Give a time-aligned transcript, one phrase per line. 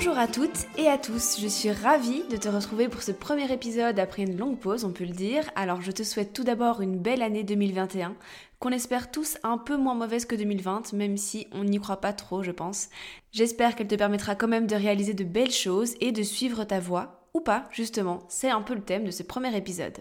[0.00, 3.52] Bonjour à toutes et à tous, je suis ravie de te retrouver pour ce premier
[3.52, 5.50] épisode après une longue pause, on peut le dire.
[5.56, 8.14] Alors je te souhaite tout d'abord une belle année 2021,
[8.60, 12.12] qu'on espère tous un peu moins mauvaise que 2020, même si on n'y croit pas
[12.12, 12.90] trop, je pense.
[13.32, 16.78] J'espère qu'elle te permettra quand même de réaliser de belles choses et de suivre ta
[16.78, 19.98] voie, ou pas, justement, c'est un peu le thème de ce premier épisode.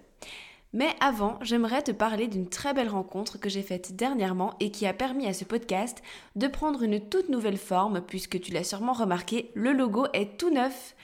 [0.77, 4.85] Mais avant, j'aimerais te parler d'une très belle rencontre que j'ai faite dernièrement et qui
[4.85, 6.03] a permis à ce podcast
[6.35, 10.51] de prendre une toute nouvelle forme puisque tu l'as sûrement remarqué, le logo est tout
[10.51, 10.95] neuf.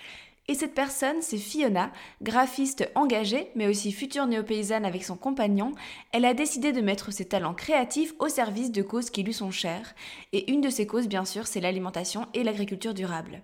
[0.48, 5.72] Et cette personne, c'est Fiona, graphiste engagée, mais aussi future néo-paysanne avec son compagnon.
[6.12, 9.50] Elle a décidé de mettre ses talents créatifs au service de causes qui lui sont
[9.50, 9.96] chères.
[10.34, 13.42] Et une de ces causes, bien sûr, c'est l'alimentation et l'agriculture durable.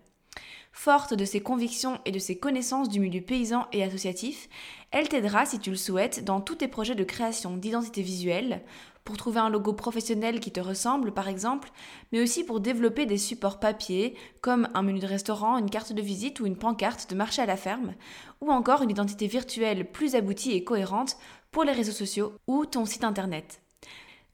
[0.71, 4.47] Forte de ses convictions et de ses connaissances du milieu paysan et associatif,
[4.91, 8.63] elle t'aidera, si tu le souhaites, dans tous tes projets de création d'identité visuelle,
[9.09, 11.71] pour trouver un logo professionnel qui te ressemble par exemple,
[12.11, 16.01] mais aussi pour développer des supports papier comme un menu de restaurant, une carte de
[16.01, 17.95] visite ou une pancarte de marché à la ferme,
[18.41, 21.17] ou encore une identité virtuelle plus aboutie et cohérente
[21.49, 23.61] pour les réseaux sociaux ou ton site internet.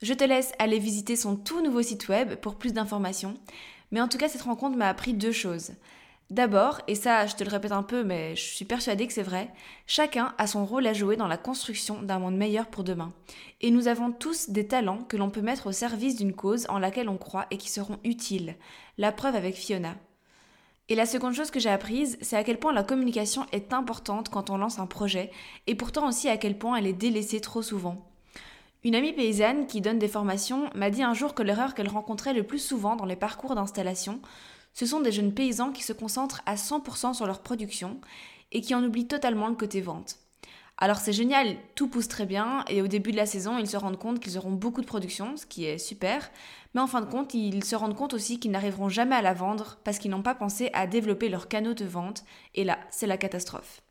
[0.01, 3.35] Je te laisse aller visiter son tout nouveau site web pour plus d'informations,
[3.91, 5.71] mais en tout cas cette rencontre m'a appris deux choses.
[6.31, 9.21] D'abord, et ça je te le répète un peu mais je suis persuadée que c'est
[9.21, 9.51] vrai,
[9.85, 13.13] chacun a son rôle à jouer dans la construction d'un monde meilleur pour demain.
[13.61, 16.79] Et nous avons tous des talents que l'on peut mettre au service d'une cause en
[16.79, 18.55] laquelle on croit et qui seront utiles.
[18.97, 19.95] La preuve avec Fiona.
[20.89, 24.29] Et la seconde chose que j'ai apprise, c'est à quel point la communication est importante
[24.29, 25.31] quand on lance un projet,
[25.65, 28.03] et pourtant aussi à quel point elle est délaissée trop souvent.
[28.83, 32.35] Une amie paysanne qui donne des formations m'a dit un jour que l'erreur qu'elle rencontrait
[32.35, 34.21] le plus souvent dans les parcours d'installation,
[34.75, 37.99] ce sont des jeunes paysans qui se concentrent à 100% sur leur production
[38.51, 40.17] et qui en oublient totalement le côté vente.
[40.77, 43.77] Alors c'est génial, tout pousse très bien et au début de la saison, ils se
[43.77, 46.29] rendent compte qu'ils auront beaucoup de production, ce qui est super,
[46.73, 49.33] mais en fin de compte, ils se rendent compte aussi qu'ils n'arriveront jamais à la
[49.33, 53.07] vendre parce qu'ils n'ont pas pensé à développer leurs canaux de vente et là, c'est
[53.07, 53.81] la catastrophe.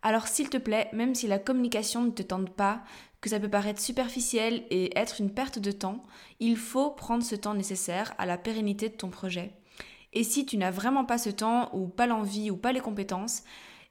[0.00, 2.82] Alors s'il te plaît, même si la communication ne te tente pas,
[3.20, 6.02] que ça peut paraître superficiel et être une perte de temps,
[6.40, 9.52] il faut prendre ce temps nécessaire à la pérennité de ton projet
[10.16, 13.42] et si tu n'as vraiment pas ce temps ou pas l'envie ou pas les compétences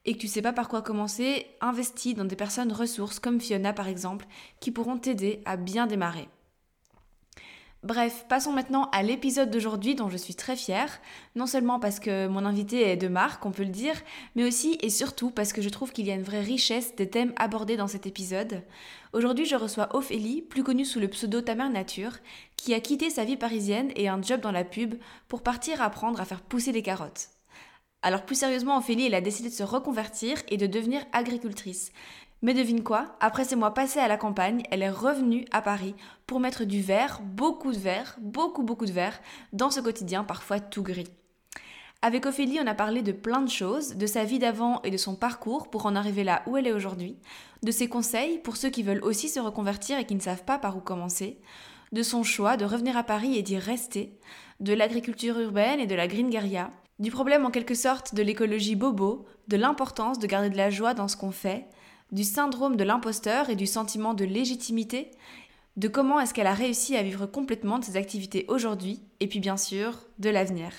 [0.05, 3.73] et que tu sais pas par quoi commencer, investis dans des personnes ressources comme Fiona
[3.73, 4.25] par exemple
[4.59, 6.27] qui pourront t'aider à bien démarrer.
[7.85, 10.99] Bref, passons maintenant à l'épisode d'aujourd'hui dont je suis très fière,
[11.35, 13.93] non seulement parce que mon invité est de marque, on peut le dire,
[14.35, 17.07] mais aussi et surtout parce que je trouve qu'il y a une vraie richesse des
[17.07, 18.63] thèmes abordés dans cet épisode.
[19.13, 22.17] Aujourd'hui, je reçois Ophélie, plus connue sous le pseudo Ta Nature,
[22.57, 24.95] qui a quitté sa vie parisienne et un job dans la pub
[25.27, 27.29] pour partir apprendre à faire pousser des carottes.
[28.01, 31.91] Alors plus sérieusement, Ophélie, elle a décidé de se reconvertir et de devenir agricultrice.
[32.41, 33.15] Mais devine quoi?
[33.19, 35.95] Après ces mois passés à la campagne, elle est revenue à Paris
[36.27, 39.19] pour mettre du vert, beaucoup de vert, beaucoup beaucoup de vert,
[39.53, 41.09] dans ce quotidien parfois tout gris.
[42.01, 44.97] Avec Ophélie, on a parlé de plein de choses, de sa vie d'avant et de
[44.97, 47.17] son parcours pour en arriver là où elle est aujourd'hui,
[47.63, 50.59] de ses conseils pour ceux qui veulent aussi se reconvertir et qui ne savent pas
[50.59, 51.39] par où commencer,
[51.93, 54.19] de son choix de revenir à Paris et d'y rester,
[54.59, 56.29] de l'agriculture urbaine et de la green
[56.99, 60.93] du problème en quelque sorte de l'écologie bobo, de l'importance de garder de la joie
[60.93, 61.65] dans ce qu'on fait,
[62.11, 65.11] du syndrome de l'imposteur et du sentiment de légitimité,
[65.77, 69.39] de comment est-ce qu'elle a réussi à vivre complètement de ses activités aujourd'hui, et puis
[69.39, 70.71] bien sûr, de l'avenir.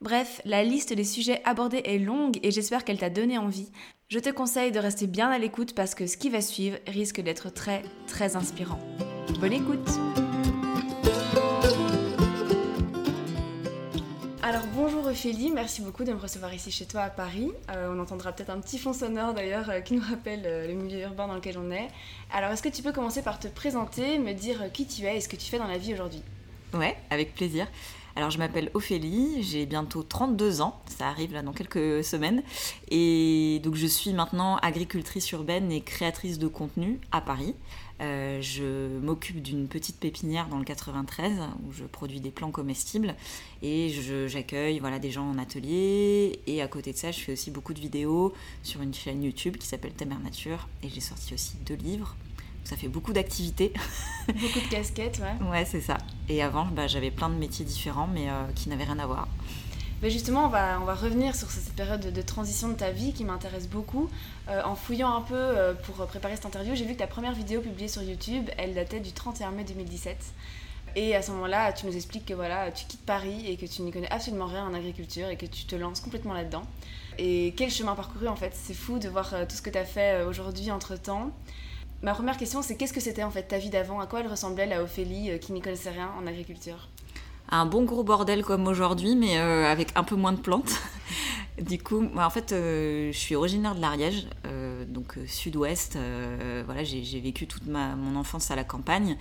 [0.00, 3.70] Bref, la liste des sujets abordés est longue et j'espère qu'elle t'a donné envie.
[4.08, 7.20] Je te conseille de rester bien à l'écoute parce que ce qui va suivre risque
[7.20, 8.78] d'être très très inspirant.
[9.40, 10.25] Bonne écoute
[14.48, 17.50] Alors bonjour Ophélie, merci beaucoup de me recevoir ici chez toi à Paris.
[17.68, 21.00] Euh, on entendra peut-être un petit fond sonore d'ailleurs euh, qui nous rappelle le milieu
[21.00, 21.88] urbain dans lequel on est.
[22.32, 25.20] Alors est-ce que tu peux commencer par te présenter, me dire qui tu es et
[25.20, 26.22] ce que tu fais dans la vie aujourd'hui?
[26.74, 27.66] Ouais, avec plaisir.
[28.14, 32.42] Alors je m'appelle Ophélie, j'ai bientôt 32 ans, ça arrive là dans quelques semaines,
[32.88, 37.54] et donc je suis maintenant agricultrice urbaine et créatrice de contenu à Paris.
[38.02, 41.32] Euh, je m'occupe d'une petite pépinière dans le 93
[41.66, 43.14] où je produis des plants comestibles
[43.62, 43.90] et
[44.26, 46.40] j'accueille voilà, des gens en atelier.
[46.46, 49.56] Et à côté de ça, je fais aussi beaucoup de vidéos sur une chaîne YouTube
[49.56, 52.16] qui s'appelle Temer Nature et j'ai sorti aussi deux livres.
[52.64, 53.72] Ça fait beaucoup d'activités.
[54.26, 55.48] Beaucoup de casquettes, ouais.
[55.48, 55.98] Ouais, c'est ça.
[56.28, 59.28] Et avant, bah, j'avais plein de métiers différents mais euh, qui n'avaient rien à voir.
[60.02, 63.24] Justement, on va, on va revenir sur cette période de, transition de ta vie qui
[63.24, 64.10] m'intéresse beaucoup.
[64.48, 67.32] Euh, en fouillant un peu euh, pour préparer cette interview, j'ai vu que ta première
[67.32, 70.16] vidéo publiée sur YouTube, elle datait du 31 mai 2017.
[70.96, 73.82] Et à ce moment-là, tu nous expliques que voilà, tu quittes Paris et que tu
[73.82, 76.62] n'y connais absolument rien en agriculture et que tu te lances complètement là-dedans.
[77.18, 78.52] Et quel chemin parcouru en fait?
[78.54, 81.30] C'est fou de voir euh, tout ce que tu as fait aujourd'hui entre-temps.
[82.02, 83.98] Ma première question, c'est qu'est-ce que c'était en fait ta vie d'avant?
[83.98, 86.88] À quoi elle ressemblait la Ophélie qui n'y connaissait rien en agriculture?
[87.48, 90.72] Un bon gros bordel comme aujourd'hui, mais euh, avec un peu moins de plantes.
[91.60, 95.98] du coup, en fait, euh, je suis originaire de l'Ariège, euh, donc sud-ouest.
[96.64, 99.16] voilà, j'ai vécu toute ma, mon enfance à la campagne.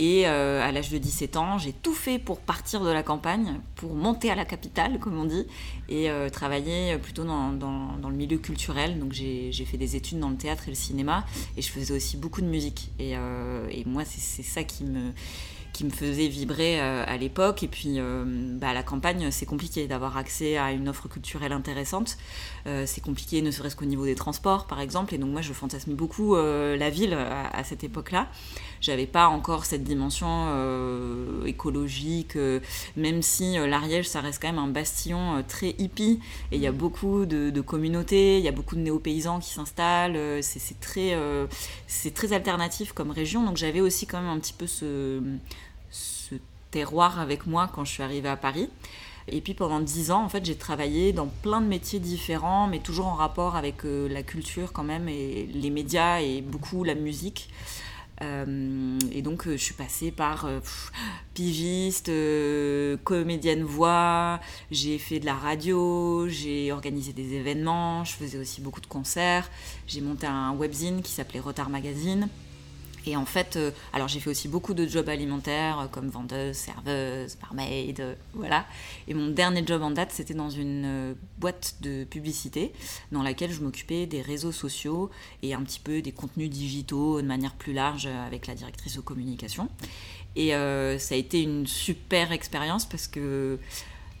[0.00, 3.94] Et à l'âge de 17 ans, j'ai tout fait pour partir de la campagne, pour
[3.94, 5.46] monter à la capitale, comme on dit,
[5.88, 9.00] et travailler plutôt dans, dans, le milieu culturel.
[9.00, 11.24] Donc j'ai fait des études dans le théâtre et le cinéma,
[11.56, 12.90] et je faisais aussi beaucoup de musique.
[12.98, 15.10] Et, et moi, c'est ça qui me
[15.78, 17.62] qui me faisait vibrer euh, à l'époque.
[17.62, 21.52] Et puis, euh, bah, à la campagne, c'est compliqué d'avoir accès à une offre culturelle
[21.52, 22.18] intéressante.
[22.66, 25.14] Euh, c'est compliqué, ne serait-ce qu'au niveau des transports, par exemple.
[25.14, 28.28] Et donc, moi, je fantasme beaucoup la ville à, cette époque-là.
[28.80, 30.48] J'avais pas encore cette dimension
[31.46, 32.36] écologique,
[32.96, 36.20] même si l'Ariège, ça reste quand même un bastion très hippie.
[36.52, 40.42] Et il y a beaucoup de, communautés, il y a beaucoup de néo-paysans qui s'installent.
[40.42, 41.16] c'est très,
[41.86, 43.44] c'est très alternatif comme région.
[43.44, 45.20] Donc, j'avais aussi quand même un petit peu ce
[46.70, 48.68] terroir avec moi quand je suis arrivée à Paris.
[49.30, 52.78] Et puis pendant dix ans, en fait, j'ai travaillé dans plein de métiers différents, mais
[52.78, 56.94] toujours en rapport avec euh, la culture quand même, et les médias et beaucoup la
[56.94, 57.50] musique.
[58.22, 60.48] Euh, et donc, euh, je suis passée par
[61.34, 62.10] pigiste,
[63.04, 68.80] comédienne voix, j'ai fait de la radio, j'ai organisé des événements, je faisais aussi beaucoup
[68.80, 69.50] de concerts,
[69.86, 72.28] j'ai monté un webzine qui s'appelait Retard Magazine.
[73.06, 76.56] Et en fait, euh, alors j'ai fait aussi beaucoup de jobs alimentaires euh, comme vendeuse,
[76.56, 78.66] serveuse, barmaid, euh, voilà.
[79.06, 82.72] Et mon dernier job en date, c'était dans une boîte de publicité
[83.12, 85.10] dans laquelle je m'occupais des réseaux sociaux
[85.42, 89.00] et un petit peu des contenus digitaux de manière plus large avec la directrice de
[89.00, 89.68] communication.
[90.36, 93.58] Et ça a été une super expérience parce que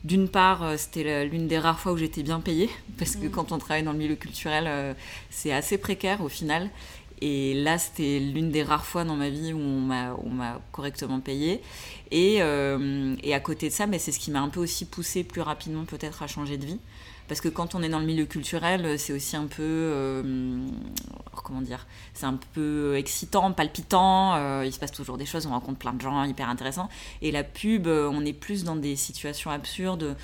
[0.04, 3.30] d'une part, c'était l'une des rares fois où j'étais bien payée, parce que mmh.
[3.30, 4.96] quand on travaille dans le milieu culturel,
[5.30, 6.70] c'est assez précaire au final.
[7.20, 11.60] Et là, c'était l'une des rares fois dans ma vie où on m'a correctement payé.
[12.10, 14.84] Et, euh, et, à côté de ça, mais c'est ce qui m'a un peu aussi
[14.84, 16.78] poussé plus rapidement peut-être à changer de vie.
[17.26, 20.66] Parce que quand on est dans le milieu culturel, c'est aussi un peu, euh,
[21.44, 24.34] comment dire, c'est un peu excitant, palpitant.
[24.36, 26.88] Euh, il se passe toujours des choses, on rencontre plein de gens hyper intéressants.
[27.20, 30.16] Et la pub, on est plus dans des situations absurdes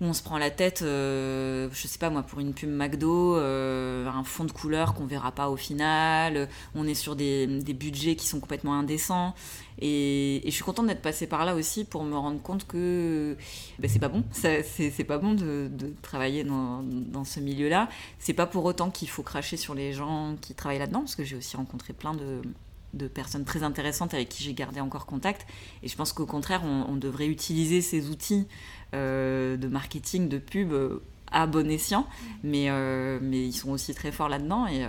[0.00, 3.36] où on se prend la tête, euh, je sais pas moi, pour une pub McDo,
[3.36, 8.16] euh, un fond de couleur qu'on verra pas au final, on est sur des, budgets
[8.16, 9.34] qui sont complètement indécents.
[9.80, 13.36] Et, je suis contente d'être passée par là aussi pour me rendre compte que
[13.78, 15.70] ben, c'est pas bon, c'est pas bon de,
[16.02, 17.88] travailler dans, ce milieu-là.
[18.18, 21.24] C'est pas pour autant qu'il faut cracher sur les gens qui travaillent là-dedans, parce que
[21.24, 25.46] j'ai aussi rencontré plein de, personnes très intéressantes avec qui j'ai gardé encore contact.
[25.82, 28.46] Et je pense qu'au contraire, on, devrait utiliser ces outils
[28.92, 32.06] de marketing, de pub euh, à bon escient,
[32.42, 34.80] mais, euh, mais ils sont aussi très forts là-dedans et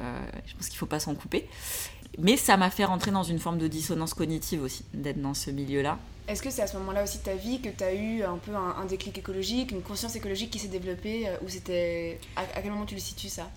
[0.47, 1.47] je pense qu'il ne faut pas s'en couper.
[2.17, 5.51] Mais ça m'a fait rentrer dans une forme de dissonance cognitive aussi, d'être dans ce
[5.51, 5.99] milieu-là.
[6.27, 8.37] Est-ce que c'est à ce moment-là aussi de ta vie que tu as eu un
[8.37, 12.19] peu un, déclic écologique, une conscience écologique qui s'est développée Ou c'était.
[12.35, 13.49] à, quel moment tu le situes ça?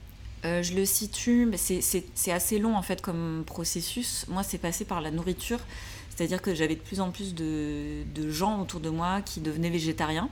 [0.44, 4.26] Euh, je le situe, c'est assez long en fait comme processus.
[4.28, 5.60] Moi, c'est passé par la nourriture,
[6.14, 10.28] c'est-à-dire que j'avais de plus en plus de, gens autour de moi qui devenaient végétariens,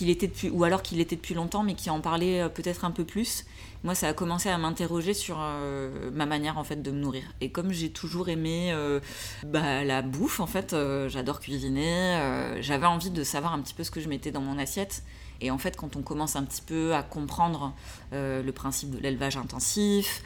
[0.00, 3.04] depuis, ou alors qui l'étaient depuis longtemps, mais qui en parlaient euh, peut-être un peu
[3.04, 3.44] plus.
[3.84, 7.24] Moi, ça a commencé à m'interroger sur euh, ma manière en fait de me nourrir.
[7.40, 8.74] Et comme j'ai toujours aimé
[9.44, 10.74] bah, la bouffe, en fait,
[11.08, 12.56] j'adore cuisiner.
[12.60, 15.02] J'avais envie de savoir un petit peu ce que je mettais dans mon assiette.
[15.40, 17.72] Et en fait, quand on commence un petit peu à comprendre
[18.12, 20.22] euh, le principe de l'élevage intensif,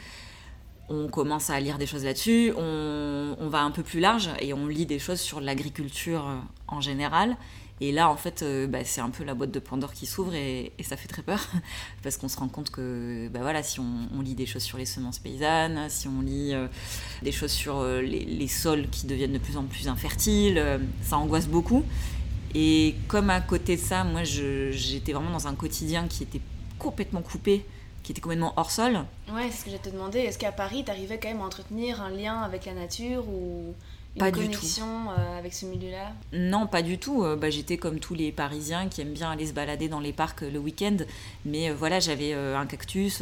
[0.89, 4.67] on commence à lire des choses là-dessus, on, va un peu plus large et on
[4.67, 6.37] lit des choses sur l'agriculture euh,
[6.67, 7.37] en général.
[7.81, 10.33] Et là, en fait, euh, bah, c'est un peu la boîte de Pandore qui s'ouvre
[10.33, 11.39] et, ça fait très peur
[12.03, 14.85] parce qu'on se rend compte que, bah, voilà, si on, lit des choses sur les
[14.85, 16.67] semences paysannes, si on lit euh,
[17.21, 20.61] des choses sur les, sols qui deviennent de plus en plus infertiles,
[21.01, 21.83] ça angoisse beaucoup.
[22.55, 26.41] Et comme à côté de ça, moi, j'étais vraiment dans un quotidien qui était
[26.77, 27.65] complètement coupé
[28.03, 28.99] qui était complètement hors sol.
[29.31, 30.19] Ouais, c'est ce que j'ai te demandé.
[30.19, 33.73] Est-ce qu'à Paris, tu arrivais quand même à entretenir un lien avec la nature ou
[34.17, 34.65] pas du tout.
[34.79, 36.11] Euh, avec ce milieu-là?
[36.33, 37.23] Non, pas du tout.
[37.23, 40.13] Euh, bah, J'étais comme tous les Parisiens qui aiment bien aller se balader dans les
[40.13, 40.97] parcs le week-end.
[41.45, 43.21] Mais euh, voilà, j'avais un cactus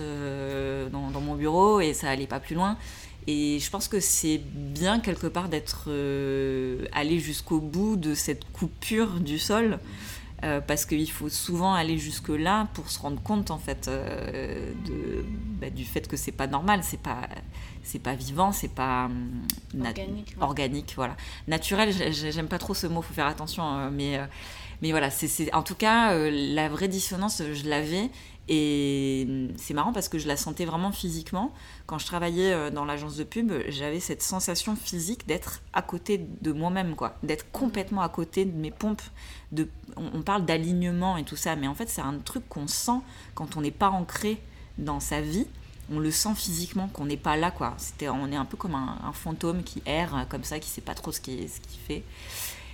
[0.91, 2.77] dans, dans, mon bureau et ça allait pas plus loin.
[3.27, 5.89] Et je pense que c'est bien quelque part d'être
[6.91, 9.79] allé jusqu'au bout de cette coupure du sol.
[10.67, 15.23] Parce qu'il faut souvent aller jusque là pour se rendre compte en fait de,
[15.59, 17.27] bah, du fait que c'est pas normal, c'est pas
[17.83, 19.43] c'est pas vivant, c'est pas hum,
[19.79, 21.15] organique, organique, voilà.
[21.47, 24.25] Naturel, j'aime pas trop ce mot, faut faire attention, euh, mais euh,
[24.81, 28.09] mais voilà, c'est en tout cas euh, la vraie dissonance, je l'avais
[28.47, 31.53] et hum, c'est marrant parce que je la sentais vraiment physiquement.
[31.91, 36.53] Quand je travaillais dans l'agence de pub, j'avais cette sensation physique d'être à côté de
[36.53, 39.01] moi-même, quoi, d'être complètement à côté de mes pompes.
[39.51, 39.67] De,
[39.97, 43.01] on parle d'alignement et tout ça, mais en fait c'est un truc qu'on sent
[43.35, 44.41] quand on n'est pas ancré
[44.77, 45.47] dans sa vie.
[45.91, 47.73] On le sent physiquement qu'on n'est pas là quoi.
[47.77, 50.93] C'était on est un peu comme un, fantôme qui erre comme ça qui sait pas
[50.93, 52.03] trop ce qu'il ce qu'il fait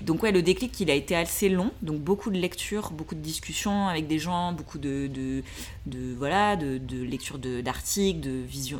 [0.01, 3.21] donc ouais le déclic il a été assez long donc beaucoup de lectures beaucoup de
[3.21, 5.43] discussions avec des gens beaucoup de, de,
[6.17, 8.79] voilà de, de lecture d'articles de, vision,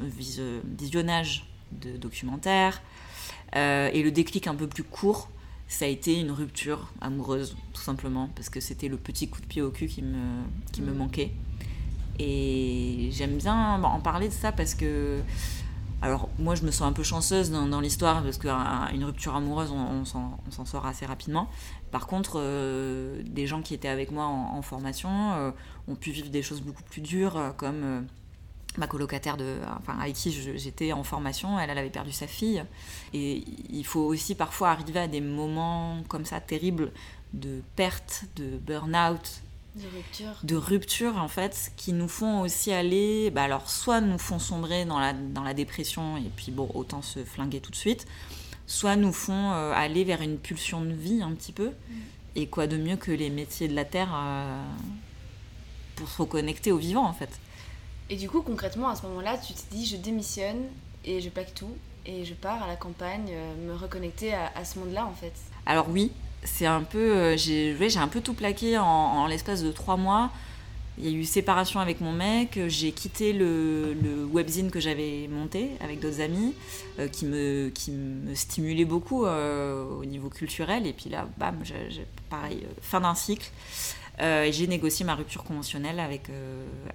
[0.80, 2.82] visionnage de documentaires
[3.56, 5.30] euh, et le déclic un peu plus court
[5.68, 9.48] ça a été une rupture amoureuse tout simplement parce que c'était le petit coup de
[9.48, 10.98] pied au cul qui me, qui me mmh.
[10.98, 11.32] manquait
[12.20, 15.20] et j'aime bien en parler de ça parce que.
[16.01, 20.06] Alors, moi, je me sens un peu chanceuse dans, l'histoire parce qu'une rupture amoureuse, on,
[20.06, 21.50] s'en sort assez rapidement.
[21.92, 25.51] Par contre, euh, des gens qui étaient avec moi en, formation euh,
[25.88, 28.06] ont pu vivre des choses beaucoup plus dures, euh, comme
[28.77, 29.56] ma colocataire de,
[29.88, 32.63] avec qui j'étais en formation, elle, elle avait perdu sa fille.
[33.13, 36.92] Et il faut aussi parfois arriver à des moments comme ça terribles
[37.34, 39.42] de perte, de burn-out,
[40.44, 41.18] de rupture.
[41.18, 45.14] en fait, qui nous font aussi aller, bah alors soit nous font sombrer dans la,
[45.14, 48.06] dans la dépression et puis bon, autant se flinguer tout de suite,
[48.66, 51.70] soit nous font euh, aller vers une pulsion de vie un petit peu.
[51.70, 51.96] Mm.
[52.36, 54.62] Et quoi de mieux que les métiers de la terre euh,
[55.96, 57.40] pour se reconnecter au vivant en fait.
[58.10, 60.64] Et du coup, concrètement, à ce moment-là, tu te dis je démissionne
[61.04, 64.66] et je plaque tout et je pars à la campagne euh, me reconnecter à, à
[64.66, 65.34] ce monde-là en fait.
[65.66, 66.12] Alors oui,
[66.44, 66.98] c'est un peu.
[66.98, 70.32] Euh, j'ai j'ai un peu tout plaqué en, l'espace de trois mois.
[71.00, 75.27] Il y a eu séparation avec mon mec, j'ai quitté le, le, webzine que j'avais
[75.27, 76.56] monté avec d'autres amis,
[76.98, 80.88] euh, qui, me, qui me stimulait beaucoup euh, au niveau culturel.
[80.88, 81.62] Et puis là, bam,
[82.32, 83.51] pareil, fin d'un cycle.
[84.20, 86.32] j'ai négocié ma rupture conventionnelle avec,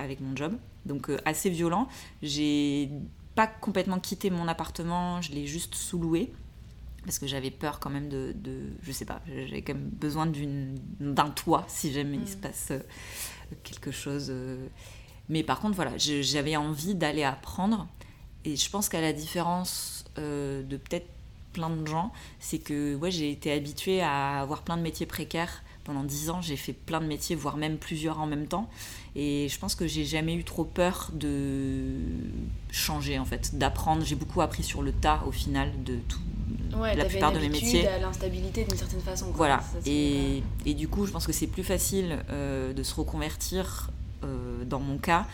[0.01, 0.55] avec mon job.
[0.85, 1.87] Donc assez violent.
[2.25, 2.91] J'ai
[3.37, 6.33] pas complètement quitté mon appartement, je l'ai juste sous-loué
[7.05, 10.31] parce que j'avais peur quand même de, de je sais pas, j'avais quand même besoin
[11.01, 12.41] d'un toit si jamais il se mm.
[12.41, 12.79] passe euh,
[13.63, 14.29] quelque chose.
[14.31, 14.67] Euh.
[15.29, 17.87] Mais par contre, voilà, j'avais envie d'aller apprendre.
[18.45, 21.07] Et je pense qu'à la différence euh, de peut-être
[21.53, 25.63] plein de gens, c'est que ouais, j'ai été habituée à avoir plein de métiers précaires.
[25.85, 28.71] Pendant dix ans, j'ai fait plein de métiers, voire même plusieurs en même temps.
[29.17, 31.97] Et je pense que j'ai jamais eu trop peur de
[32.71, 34.05] changer, en fait, d'apprendre.
[34.05, 36.21] J'ai beaucoup appris sur le tas, au final, de tout,
[36.81, 37.87] la plupart de mes métiers.
[37.89, 39.33] à l'instabilité d'une certaine façon.
[39.35, 39.63] Voilà.
[39.87, 43.91] Et, et, du coup, je pense que c'est plus facile euh, de se reconvertir,
[44.25, 45.27] euh, dans mon cas,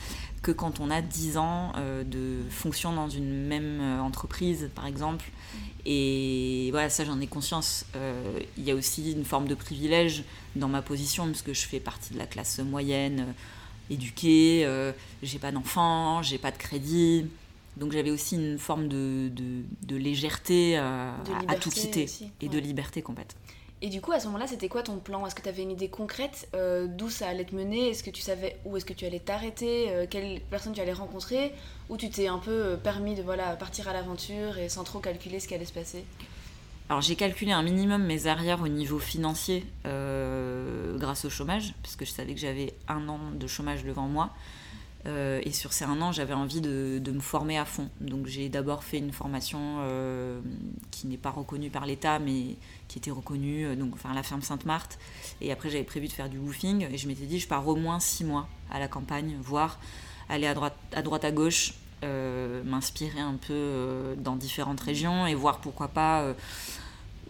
[0.43, 5.31] que quand on a 10 ans euh, de fonction dans une même entreprise, par exemple.
[5.87, 7.85] Et voilà, ça j'en ai conscience.
[8.57, 10.25] Il y a aussi une forme de privilège
[10.57, 13.35] dans ma position, puisque je fais partie de la classe moyenne,
[13.91, 14.69] éduquée,
[15.23, 17.27] j'ai pas d'enfants, j'ai pas de crédit.
[17.79, 21.11] Donc j'avais aussi une forme de, de, légèreté euh,
[21.47, 22.07] à, tout quitter
[22.41, 23.37] et de liberté complète.
[23.81, 25.25] Et du coup, à ce moment-là, c'était quoi ton plan?
[25.25, 27.91] Est-ce que tu avais une idée concrète euh, d'où ça allait te mener?
[27.91, 29.91] Est-ce que tu savais où est-ce que tu allais t'arrêter?
[29.91, 31.53] Euh, Quelle personne tu allais rencontrer?
[31.89, 35.39] Ou tu t'es un peu permis de voilà, partir à l'aventure et sans trop calculer
[35.39, 36.05] ce qui allait se passer?
[36.89, 42.11] Alors j'ai calculé un minimum mes arrières au niveau financier grâce au chômage, puisque je
[42.11, 44.31] savais que j'avais un an de chômage devant moi.
[45.07, 47.89] Euh, et sur ces un an, j'avais envie de, me former à fond.
[48.01, 50.41] Donc j'ai d'abord fait une formation euh,
[50.91, 52.57] qui n'est pas reconnue par l'État, mais
[52.89, 54.99] qui était reconnue, euh, donc enfin la ferme Sainte-Marthe.
[55.41, 56.87] Et après, j'avais prévu de faire du woofing.
[56.93, 59.79] Et je m'étais dit, je pars au moins six mois à la campagne, voir
[60.29, 65.61] aller à droite à, droite, à gauche, m'inspirer un peu dans différentes régions et voir
[65.61, 66.35] pourquoi pas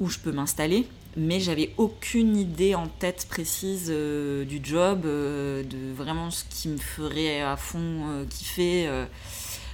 [0.00, 6.30] où je peux m'installer, mais j'avais aucune idée en tête précise du job, de vraiment
[6.30, 8.88] ce qui me ferait à fond kiffer.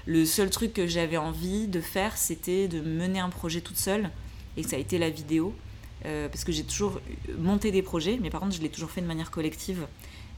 [0.07, 4.11] Le seul truc que j'avais envie de faire, c'était de mener un projet toute seule,
[4.57, 5.55] et ça a été la vidéo.
[6.05, 7.01] Euh, parce que j'ai toujours
[7.39, 9.87] monté des projets, mais par contre, je l'ai toujours fait de manière collective.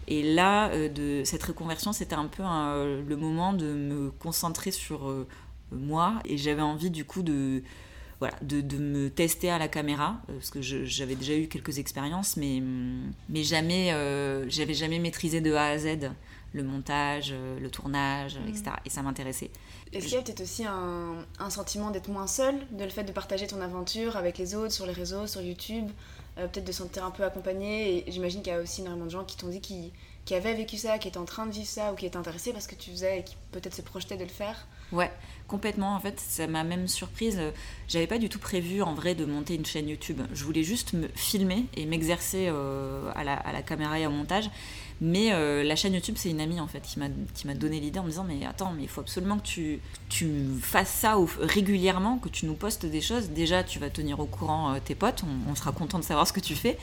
[0.07, 5.27] Et là, euh, cette reconversion, c'était un peu le moment de me concentrer sur euh,
[5.73, 7.63] moi, et j'avais envie du coup de,
[8.19, 12.37] voilà, de, de, me tester à la caméra, parce que j'avais déjà eu quelques expériences,
[12.37, 12.63] mais,
[13.29, 13.95] mais jamais,
[14.49, 16.11] j'avais jamais maîtrisé de A à Z
[16.57, 18.71] le montage, le tournage, etc.
[18.71, 18.87] Mm.
[18.87, 19.51] Et ça m'intéressait.
[19.93, 23.13] Est-ce qu'il y a peut-être aussi un, sentiment d'être moins seul, de le fait de
[23.13, 25.89] partager ton aventure avec les autres sur les réseaux, sur YouTube,
[26.39, 29.07] euh, peut-être de se sentir un peu accompagné Et j'imagine qu'il y a aussi énormément
[29.07, 29.93] de gens qui t'ont dit qui,
[30.25, 32.53] qui avaient vécu ça, qui étaient en train de vivre ça ou qui étaient intéressés
[32.53, 34.67] parce que tu faisais et qui peut-être se projetaient de le faire.
[34.93, 35.11] Ouais,
[35.49, 35.95] complètement.
[35.95, 37.41] En fait, ça m'a même surprise.
[37.89, 40.21] J'avais pas du tout prévu en vrai de monter une chaîne YouTube.
[40.33, 44.51] Je voulais juste me filmer et m'exercer euh, à, la, caméra et au montage.
[45.01, 48.05] Mais euh, la chaîne YouTube, c'est une amie en fait qui m'a, donné l'idée en
[48.05, 50.31] me disant Mais attends, mais il faut absolument que tu, tu
[50.63, 53.31] fasses ça régulièrement, que tu nous postes des choses.
[53.31, 56.33] Déjà, tu vas tenir au courant euh, tes potes, on, sera content de savoir ce
[56.33, 56.79] que tu fais,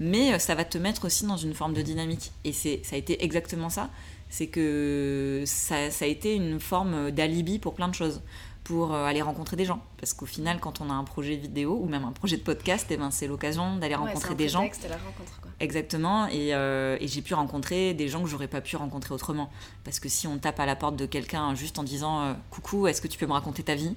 [0.00, 2.30] mais ça va te mettre aussi dans une forme de dynamique.
[2.44, 3.90] Et ça a été exactement ça
[4.30, 8.20] c'est que ça, ça, a été une forme d'alibi pour plein de choses
[8.68, 9.80] pour euh, aller rencontrer des gens.
[9.98, 12.86] Parce qu'au final, quand on a un projet vidéo ou même un projet de podcast,
[12.90, 14.60] eh ben, c'est l'occasion d'aller rencontrer des gens.
[14.60, 15.50] La rencontre, quoi.
[15.58, 16.28] Exactement.
[16.30, 19.50] Euh, et, j'ai pu rencontrer des gens que j'aurais pas pu rencontrer autrement.
[19.84, 22.86] Parce que si on tape à la porte de quelqu'un juste en disant euh, Coucou,
[22.86, 23.96] est-ce que tu peux me raconter ta vie?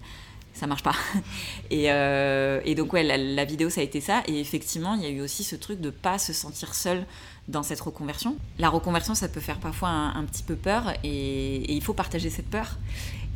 [0.53, 0.95] Ça marche pas.
[1.69, 4.23] Et, et donc ouais, la, vidéo ça a été ça.
[4.27, 7.05] Et effectivement, il y a eu aussi ce truc de pas se sentir seul
[7.47, 8.35] dans cette reconversion.
[8.59, 12.49] La reconversion, ça peut faire parfois un, petit peu peur et, il faut partager cette
[12.49, 12.77] peur.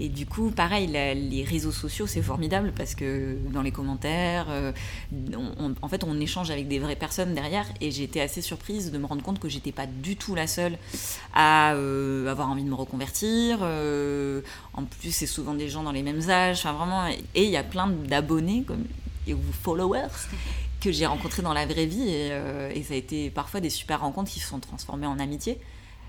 [0.02, 4.74] Et du coup, pareil, les réseaux sociaux, c'est formidable parce que dans les commentaires, euh,
[5.82, 7.66] en fait, on échange avec des vraies personnes derrière.
[7.80, 10.78] Et été assez surprise de me rendre compte que j'étais pas du tout la seule
[11.34, 13.60] à euh, avoir envie de me reconvertir.
[13.62, 14.42] Euh,
[14.74, 16.60] en plus, c'est souvent des gens dans les mêmes âges.
[16.60, 17.08] Enfin, vraiment.
[17.08, 18.84] Et il y a plein d'abonnés comme
[19.34, 20.28] ou followers
[20.86, 22.10] que j'ai rencontrés dans la vraie vie.
[22.10, 22.28] Et,
[22.74, 25.60] et ça a été parfois des super rencontres qui se sont transformées en amitié.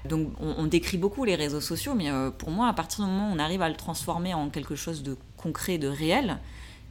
[0.06, 3.30] Donc on, décrit beaucoup les réseaux sociaux, mais euh, pour moi, à partir du moment
[3.30, 6.38] où on arrive à le transformer en quelque chose de concret, de réel,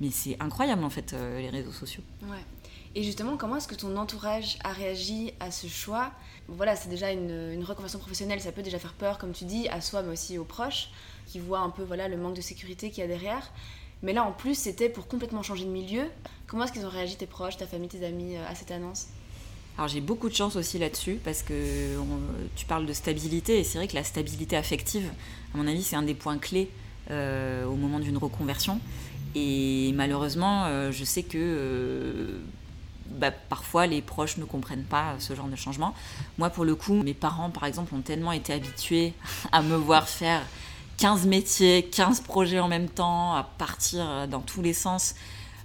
[0.01, 2.03] mais c'est incroyable en fait, euh, les réseaux sociaux.
[2.23, 2.43] Ouais.
[2.93, 6.11] Et justement, comment est-ce que ton entourage a réagi à ce choix?
[6.47, 9.81] Voilà, c'est déjà une, reconversion professionnelle, ça peut déjà faire peur, comme tu dis, à
[9.81, 10.89] soi, mais aussi aux proches,
[11.25, 13.51] qui voient un peu voilà, le manque de sécurité qu'il y a derrière.
[14.03, 16.03] Mais là, en plus, c'était pour complètement changer de milieu.
[16.47, 19.07] Comment est-ce qu'ils ont réagi, tes proches, ta famille, tes amis, euh, à cette annonce?
[19.77, 21.53] Alors j'ai beaucoup de chance aussi là-dessus parce que
[22.55, 25.11] tu parles de stabilité et c'est vrai que la stabilité affective,
[25.53, 26.69] à mon avis, c'est un des points clés
[27.11, 28.79] euh, au moment d'une reconversion.
[29.35, 32.39] Et malheureusement, euh, je sais que
[33.07, 35.93] bah, parfois les proches ne comprennent pas ce genre de changement.
[36.37, 39.13] Moi, pour le coup, mes parents, par exemple, ont tellement été habitués
[39.51, 40.41] à me voir faire
[40.97, 45.15] 15 métiers, 15 projets en même temps, à partir dans tous les sens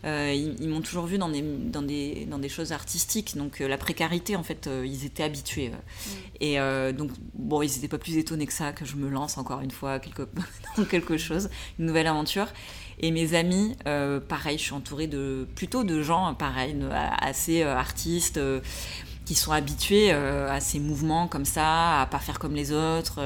[0.05, 3.37] euh, ils, m'ont toujours vu dans des, dans des, dans des choses artistiques.
[3.37, 5.69] Donc euh, la précarité, en fait, euh, ils étaient habitués.
[5.69, 6.11] Mm.
[6.41, 6.59] Et
[6.93, 9.71] donc, bon, ils n'étaient pas plus étonnés que ça, que je me lance encore une
[9.71, 10.27] fois quelque,
[10.77, 12.49] dans quelque chose, une nouvelle aventure.
[13.03, 13.77] Et mes amis,
[14.29, 16.77] pareil, je suis entourée de, plutôt de gens, pareil,
[17.21, 18.39] assez artistes
[19.35, 23.21] qui sont habitués à ces mouvements comme ça, à pas faire comme les autres.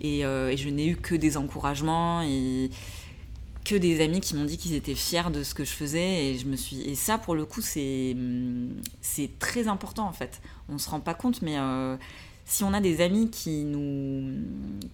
[0.00, 2.22] et, et, je n'ai eu que des encouragements.
[2.22, 2.70] Et,
[3.64, 6.38] que des amis qui m'ont dit qu'ils étaient fiers de ce que je faisais et
[6.38, 8.16] je me suis et ça pour le coup c'est
[9.00, 11.96] c'est très important en fait on se rend pas compte mais euh,
[12.44, 14.34] si on a des amis qui nous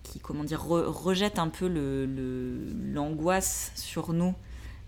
[0.03, 2.07] qui comment dire rejettent un peu le
[2.92, 4.35] l'angoisse sur nous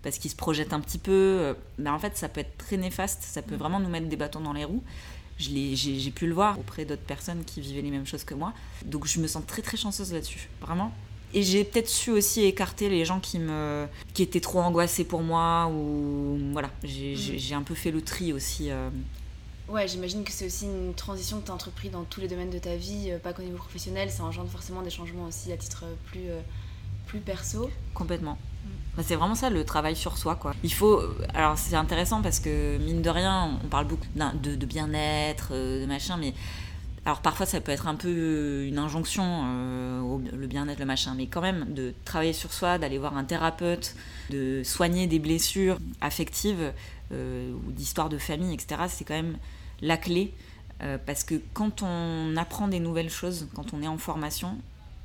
[0.03, 2.77] parce qu'ils se projettent un petit peu euh, ben en fait ça peut être très
[2.77, 4.83] néfaste ça peut vraiment nous mettre des bâtons dans les roues
[5.37, 8.53] j'ai pu le voir auprès d'autres personnes qui vivaient les mêmes choses que moi
[8.85, 10.91] donc je me sens très très chanceuse là-dessus vraiment
[11.33, 15.21] et j'ai peut-être su aussi écarter les gens qui me qui étaient trop angoissés pour
[15.21, 17.57] moi ou voilà j'ai mm.
[17.57, 18.89] un peu fait le tri aussi euh.
[19.69, 22.49] ouais j'imagine que c'est aussi une transition que tu as entrepris dans tous les domaines
[22.49, 25.57] de ta vie euh, pas qu'au niveau professionnel ça engendre forcément des changements aussi à
[25.57, 26.41] titre plus euh,
[27.07, 28.69] plus perso complètement mm.
[28.97, 30.53] bah, c'est vraiment ça le travail sur soi quoi.
[30.63, 31.01] Il faut
[31.33, 35.85] alors c'est intéressant parce que mine de rien on parle beaucoup de, de bien-être de
[35.85, 36.33] machin mais
[37.05, 41.15] alors parfois ça peut être un peu euh, une injonction, euh, le bien-être, le machin,
[41.15, 43.95] mais quand même de travailler sur soi, d'aller voir un thérapeute,
[44.29, 46.71] de soigner des blessures affectives
[47.11, 48.83] euh, ou d'histoires de famille, etc.
[48.87, 49.37] C'est quand même
[49.81, 50.33] la clé
[51.05, 54.57] parce que quand on apprend des nouvelles choses, quand on est en formation,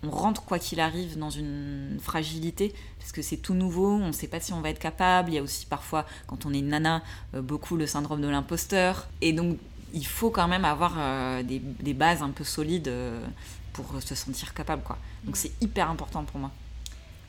[0.03, 2.75] on rentre quoi qu'il arrive dans une fragilité
[3.07, 5.31] parce que c'est tout nouveau, on ne sait pas si on va être capable.
[5.31, 7.03] Il y a aussi parfois, quand on est une nana,
[7.35, 9.07] euh, beaucoup le syndrome de l'imposteur.
[9.21, 9.59] Et donc,
[9.95, 13.25] il faut quand même avoir euh, des, bases un peu solides euh,
[13.73, 14.83] pour se sentir capable.
[14.83, 14.99] Quoi.
[15.23, 16.51] Donc, c'est hyper important pour moi.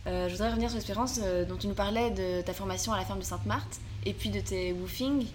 [0.07, 3.19] je voudrais revenir sur l'expérience dont tu nous parlais de ta formation à la ferme
[3.19, 5.27] de Sainte-Marthe et puis de tes woofing.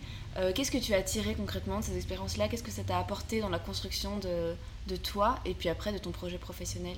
[0.56, 2.48] Qu'est-ce que tu as tiré concrètement de ces expériences-là?
[2.48, 4.54] Qu'est-ce que ça t'a apporté dans la construction de,
[4.88, 6.96] de toi et puis après de ton projet professionnel?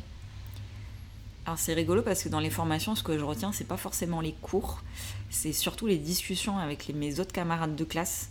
[1.46, 4.20] Alors c'est rigolo parce que dans les formations, ce que je retiens, c'est pas forcément
[4.22, 4.82] les cours,
[5.28, 8.30] c'est surtout les discussions avec mes autres camarades de classe.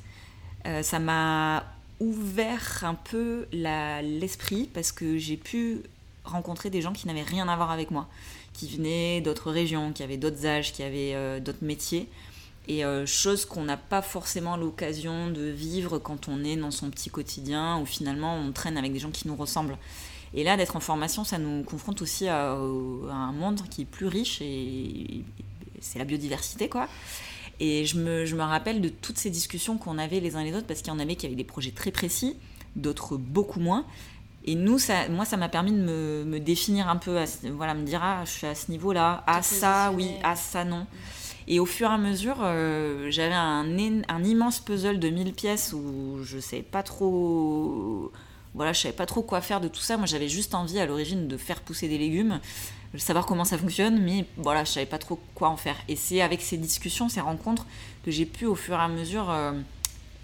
[0.66, 1.64] Euh, ça m'a
[2.00, 5.84] ouvert un peu l'esprit parce que j'ai pu
[6.24, 8.08] rencontrer des gens qui n'avaient rien à voir avec moi,
[8.54, 12.10] qui venaient d'autres régions, qui avaient d'autres âges, qui avaient euh, d'autres métiers.
[12.68, 16.90] Et euh, chose qu'on n'a pas forcément l'occasion de vivre quand on est dans son
[16.90, 19.78] petit quotidien, où finalement on traîne avec des gens qui nous ressemblent.
[20.34, 24.08] Et là, d'être en formation, ça nous confronte aussi à, un monde qui est plus
[24.08, 25.24] riche et,
[25.80, 26.88] c'est la biodiversité, quoi.
[27.60, 30.46] Et je me, je me, rappelle de toutes ces discussions qu'on avait les uns et
[30.46, 32.38] les autres, parce qu'il y en avait qui avaient des projets très précis,
[32.76, 33.86] d'autres beaucoup moins.
[34.46, 37.18] Et nous, ça, moi, ça m'a permis de me, me, définir un peu,
[37.52, 40.88] voilà, me dire, ah, je suis à ce niveau-là, ah, ça, oui, ah, ça, non.
[41.48, 43.66] Et au fur et à mesure, euh, j'avais un,
[44.08, 48.12] un, immense puzzle de 1000 pièces où je ne sais pas trop
[48.56, 49.98] voilà, je savais pas trop quoi faire de tout ça.
[49.98, 52.40] Moi, j'avais juste envie à l'origine de faire pousser des légumes,
[52.94, 55.76] de savoir comment ça fonctionne, mais voilà, je savais pas trop quoi en faire.
[55.88, 57.66] Et c'est avec ces discussions, ces rencontres,
[58.06, 59.54] que j'ai pu au fur et à mesure euh,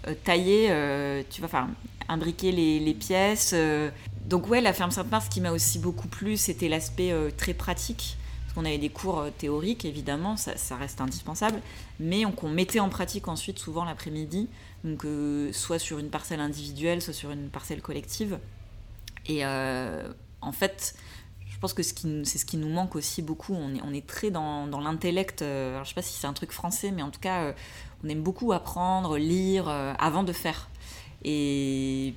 [0.06, 1.70] euh, tailler, euh, tu vois, enfin,
[2.08, 3.54] imbriquer les, pièces.
[4.26, 8.16] Donc ouais, la ferme Sainte-Marthe, ce qui m'a aussi beaucoup plu, c'était l'aspect très pratique.
[8.44, 11.60] Parce qu'on avait des cours théoriques, évidemment, ça, ça reste indispensable,
[12.00, 14.48] mais qu'on mettait en pratique ensuite, souvent l'après-midi
[14.84, 18.38] donc euh, soit sur une parcelle individuelle, soit sur une parcelle collective.
[19.26, 20.94] Et euh, en fait,
[21.46, 23.54] je pense que c'est ce qui nous manque aussi beaucoup.
[23.54, 25.42] On est, on est très dans, dans l'intellect.
[25.42, 27.54] Euh, alors, je sais pas si c'est un truc français, mais en tout cas,
[28.02, 30.70] on aime beaucoup apprendre, lire avant de faire.
[31.22, 32.14] Et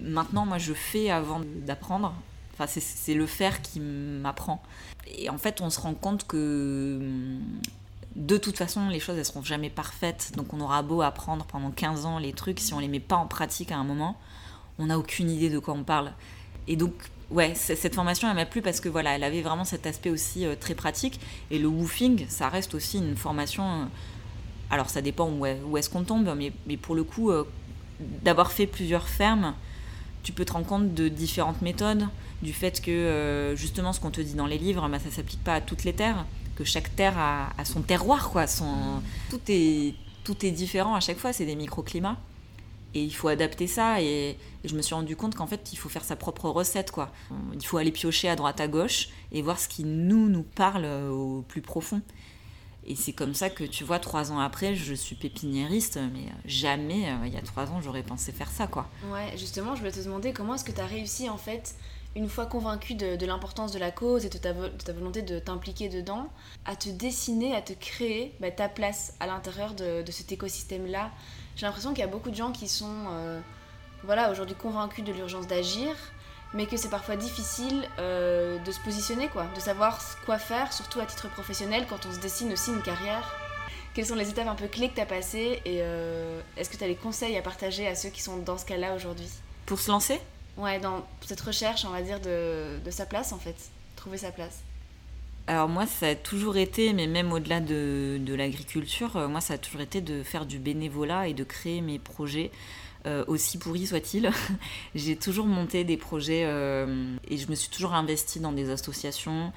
[0.00, 2.14] maintenant, moi, je fais avant d'apprendre.
[2.52, 4.62] Enfin, c'est le faire qui m'apprend.
[5.08, 7.40] Et en fait, on se rend compte que
[8.16, 10.32] de toute façon, les choses, elles seront jamais parfaites.
[10.36, 13.16] Donc, on aura beau apprendre pendant 15 ans les trucs, si on les met pas
[13.16, 14.16] en pratique à un moment,
[14.78, 16.12] on n'a aucune idée de quoi on parle.
[16.68, 16.92] Et donc,
[17.30, 20.46] ouais, cette formation, elle m'a plu parce que voilà, elle avait vraiment cet aspect aussi
[20.46, 21.20] euh, très pratique.
[21.50, 23.64] Et le woofing, ça reste aussi une formation.
[23.64, 23.84] Euh,
[24.70, 27.44] alors, ça dépend où, est-ce qu'on tombe, mais, pour le coup, euh,
[28.22, 29.54] d'avoir fait plusieurs fermes,
[30.22, 32.06] tu peux te rendre compte de différentes méthodes,
[32.42, 35.54] du fait que justement, ce qu'on te dit dans les livres, bah, ça s'applique pas
[35.54, 36.24] à toutes les terres
[36.56, 38.46] que chaque terre a, son terroir, quoi.
[39.30, 42.18] Tout, est, tout est différent à chaque fois, c'est des microclimats.
[42.94, 44.00] Et il faut adapter ça.
[44.00, 47.12] Et, je me suis rendu compte qu'en fait, il faut faire sa propre recette, quoi.
[47.52, 50.86] Il faut aller piocher à droite, à gauche et voir ce qui nous, nous parle
[50.86, 52.00] au plus profond.
[52.86, 57.08] Et c'est comme ça que, tu vois, trois ans après, je suis pépiniériste, mais jamais,
[57.08, 58.88] euh, il y a trois ans, j'aurais pensé faire ça, quoi.
[59.10, 61.76] Ouais, justement, je voulais te demander comment est-ce que tu as réussi, en fait,
[62.16, 66.28] une fois convaincu de, l'importance de la cause et de ta, volonté de t'impliquer dedans,
[66.64, 71.10] à te dessiner, à te créer bah, ta place à l'intérieur de, cet écosystème-là.
[71.56, 73.40] J'ai l'impression qu'il y a beaucoup de gens qui sont euh,
[74.04, 75.94] voilà, aujourd'hui convaincus de l'urgence d'agir,
[76.52, 81.00] mais que c'est parfois difficile euh, de se positionner, quoi, de savoir quoi faire, surtout
[81.00, 83.34] à titre professionnel, quand on se dessine aussi une carrière.
[83.92, 86.76] Quelles sont les étapes un peu clés que tu as passées et euh, est-ce que
[86.76, 89.28] tu as des conseils à partager à ceux qui sont dans ce cas-là aujourd'hui?
[89.66, 90.20] Pour se lancer?
[90.56, 93.56] Ouais, dans cette recherche, on va dire, de, de sa place, en fait.
[93.96, 94.62] Trouver sa place.
[95.46, 99.54] Alors moi, ça a toujours été, mais même au-delà de, de l'agriculture, euh, moi, ça
[99.54, 102.50] a toujours été de faire du bénévolat et de créer mes projets,
[103.06, 104.30] euh, aussi pourris soient-ils.
[104.94, 109.52] J'ai toujours monté des projets euh, et je me suis toujours investie dans des associations.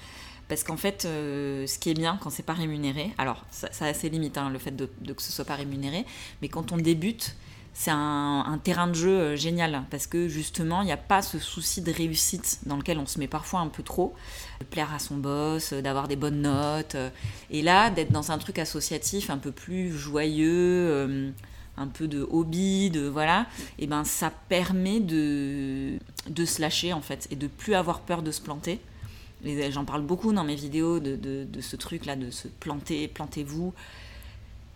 [0.49, 4.07] Parce qu'en fait, ce qui est bien quand c'est pas rémunéré, alors ça, a ses
[4.07, 6.05] limites, hein, le fait de, de, que ce soit pas rémunéré,
[6.41, 7.35] mais quand on débute,
[7.79, 11.37] c'est un, terrain de jeu euh, génial parce que justement, il n'y a pas ce
[11.37, 14.15] souci de réussite dans lequel on se met parfois un peu trop,
[14.59, 16.95] de plaire à son boss, euh, d'avoir des bonnes notes.
[16.95, 17.11] Euh.
[17.51, 21.31] Et là, d'être dans un truc associatif un peu plus joyeux,
[21.77, 23.45] un peu de hobby, de voilà,
[23.77, 28.23] et ben ça permet de, de se lâcher en fait et de plus avoir peur
[28.23, 28.79] de se planter.
[29.69, 33.71] J'en parle beaucoup dans mes vidéos de, de ce truc là, de se planter, plantez-vous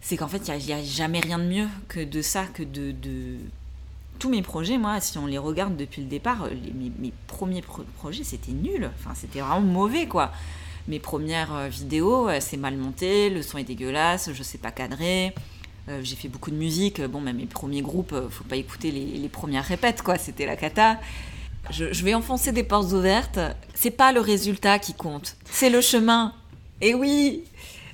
[0.01, 2.93] c'est qu'en fait, il n'y a, jamais rien de mieux que de ça, que de,
[4.17, 6.47] Tous mes projets, moi, si on les regarde depuis le départ,
[6.99, 7.63] mes, premiers
[7.97, 8.89] projets, c'était nul.
[8.99, 10.31] Enfin, c'était vraiment mauvais, quoi.
[10.87, 14.71] Mes premières euh, vidéos, euh, c'est mal monté, le son est dégueulasse, je sais pas
[14.71, 15.31] cadrer.
[15.89, 16.99] Euh, j'ai fait beaucoup de musique.
[17.01, 20.17] Bon, même mes premiers groupes, faut pas écouter les, les premières répètes, quoi.
[20.17, 20.99] C'était la cata.
[21.69, 23.39] je, vais enfoncer des portes ouvertes.
[23.75, 26.33] C'est pas le résultat qui compte, c'est le chemin.
[26.81, 27.43] Et oui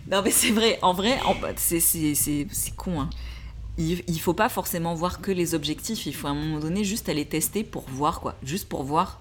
[0.10, 1.20] Non, mais c'est vrai, en vrai,
[1.58, 3.02] c'est con.
[3.02, 3.10] Hein.
[3.78, 6.84] Il, il faut pas forcément voir que les objectifs, il faut à un moment donné
[6.84, 8.36] juste aller tester pour voir, quoi.
[8.44, 9.20] Juste pour voir.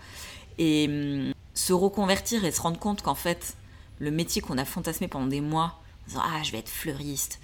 [0.58, 3.56] Et hum, se reconvertir et se rendre compte qu'en fait,
[3.98, 7.40] le métier qu'on a fantasmé pendant des mois, en disant Ah, je vais être fleuriste.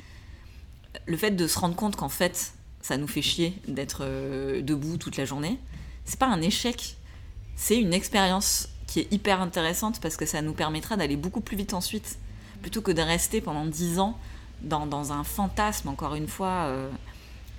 [1.06, 4.98] Le fait de se rendre compte qu'en fait, ça nous fait chier d'être euh, debout
[4.98, 5.58] toute la journée,
[6.04, 6.96] c'est pas un échec,
[7.56, 11.56] c'est une expérience qui est hyper intéressante parce que ça nous permettra d'aller beaucoup plus
[11.56, 12.18] vite ensuite,
[12.62, 14.18] plutôt que de rester pendant dix ans
[14.62, 16.66] dans, un fantasme, encore une fois.
[16.66, 16.88] Euh,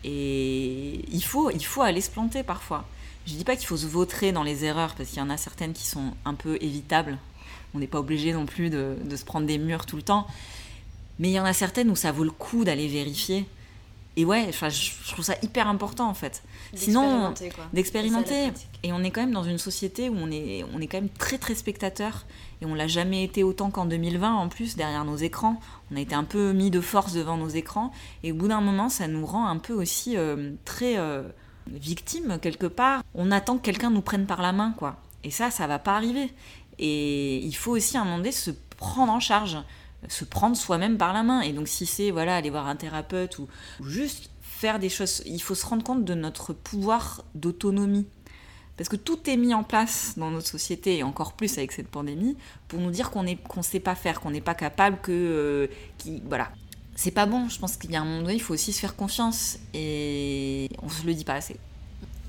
[0.04, 2.86] et il faut, il faut aller se planter parfois.
[3.28, 5.38] Je dis pas qu'il faut se vautrer dans les erreurs, parce qu'il y en a
[5.38, 7.18] certaines qui sont un peu évitables.
[7.74, 10.28] On n'est pas obligé non plus de, de, se prendre des murs tout le temps.
[11.20, 13.46] Mais il y en a certaines où ça vaut le coup d'aller vérifier.
[14.16, 16.44] Et ouais, je trouve ça hyper important en fait.
[16.76, 17.34] Sinon,
[17.74, 18.52] d'expérimenter.
[18.84, 21.10] Et on est quand même dans une société où on est, on est quand même
[21.10, 22.26] très très spectateur.
[22.62, 25.60] Et on l'a jamais été autant qu'en 2020 en plus, derrière nos écrans.
[25.92, 27.92] On a été un peu mis de force devant nos écrans.
[28.24, 31.24] Et au bout d'un moment, ça nous rend un peu aussi euh, très euh,
[31.68, 33.02] victimes quelque part.
[33.16, 34.98] On attend que quelqu'un nous prenne par la main, quoi.
[35.24, 36.32] Et ça, ça va pas arriver.
[36.78, 39.58] Et il faut aussi à un moment donné se prendre en charge
[40.08, 41.42] se prendre soi-même par la main.
[41.42, 43.48] Et donc si c'est voilà aller voir un thérapeute ou,
[43.86, 48.08] juste faire des choses, il faut se rendre compte de notre pouvoir d'autonomie.
[48.78, 51.90] Parce que tout est mis en place dans notre société, et encore plus avec cette
[51.90, 52.38] pandémie,
[52.68, 55.12] pour nous dire qu'on ne sait pas faire, qu'on n'est pas capable, que...
[55.12, 56.52] Euh, qui, voilà.
[56.96, 58.80] C'est pas bon, je pense qu'il y a un moment donné, il faut aussi se
[58.80, 61.58] faire confiance, et on se le dit pas assez.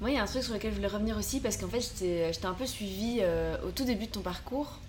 [0.00, 1.80] Moi, il y a un truc sur lequel je voulais revenir aussi, parce qu'en fait,
[1.80, 4.80] j'étais un peu suivie euh, au tout début de ton parcours.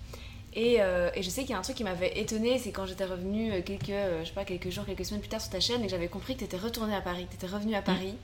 [0.56, 3.04] Euh, et, je sais qu'il y a un truc qui m'avait étonné, c'est quand j'étais
[3.04, 5.60] revenue euh, quelques, euh, je sais pas, quelques jours, quelques semaines plus tard sur ta
[5.60, 7.74] chaîne et que j'avais compris que tu étais retournée à Paris, que tu étais revenue
[7.74, 7.84] à mm.
[7.84, 8.14] Paris.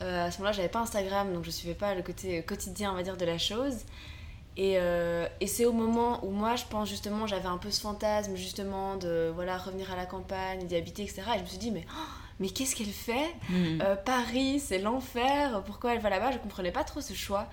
[0.00, 3.02] à ce moment-là, j'avais pas Instagram, donc je suivais pas le côté quotidien, on va
[3.02, 3.76] dire, de la chose.
[4.56, 4.76] Et,
[5.40, 8.96] et c'est au moment où moi, je pense justement, j'avais un peu ce fantasme justement
[8.96, 11.22] de voilà revenir à la campagne, d'y habiter, etc.
[11.34, 13.82] Et je me suis dit, mais, oh, mais qu'est-ce qu'elle fait mm.
[14.04, 15.62] Paris, c'est l'enfer.
[15.66, 16.32] Pourquoi elle va là-bas?
[16.32, 17.48] Je comprenais pas trop ce choix.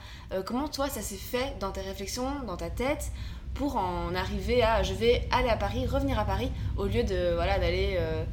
[0.46, 3.12] comment toi, ça s'est fait dans tes réflexions, dans ta tête
[3.56, 7.34] pour en arriver à je vais aller à Paris, revenir à Paris, au lieu de
[7.34, 8.24] voilà d'aller euh,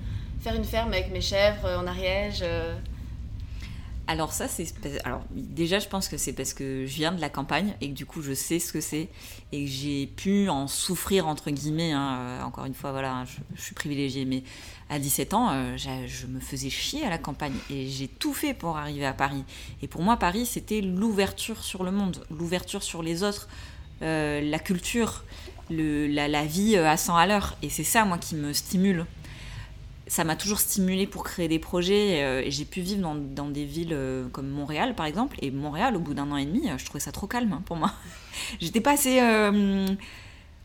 [0.40, 2.44] faire une ferme avec mes chèvres euh, en Ariège.
[4.08, 4.12] Euh.
[4.12, 4.66] Alors ça c'est
[5.04, 7.94] alors déjà je pense que c'est parce que je viens de la campagne et que
[7.94, 9.08] du coup je sais ce que c'est
[9.52, 13.74] et que j'ai pu en souffrir entre guillemets hein, encore une fois voilà je, suis
[13.74, 14.42] privilégiée mais
[14.90, 18.76] à 17 ans je me faisais chier à la campagne et j'ai tout fait pour
[18.76, 19.44] arriver à Paris
[19.82, 23.48] et pour moi Paris c'était l'ouverture sur le monde l'ouverture sur les autres
[24.02, 25.22] euh, la culture,
[25.70, 27.56] la, vie euh, à 100 à l'heure.
[27.62, 29.06] Et c'est ça, moi, qui me stimule.
[30.12, 32.22] Ça m'a toujours stimulé pour créer des projets.
[32.22, 33.96] Euh, et j'ai pu vivre dans, des villes
[34.32, 35.38] comme Montréal, par exemple.
[35.40, 37.76] Et Montréal, au bout d'un an et demi, je trouvais ça trop calme hein, pour
[37.76, 37.92] moi.
[38.60, 39.20] J'étais pas assez.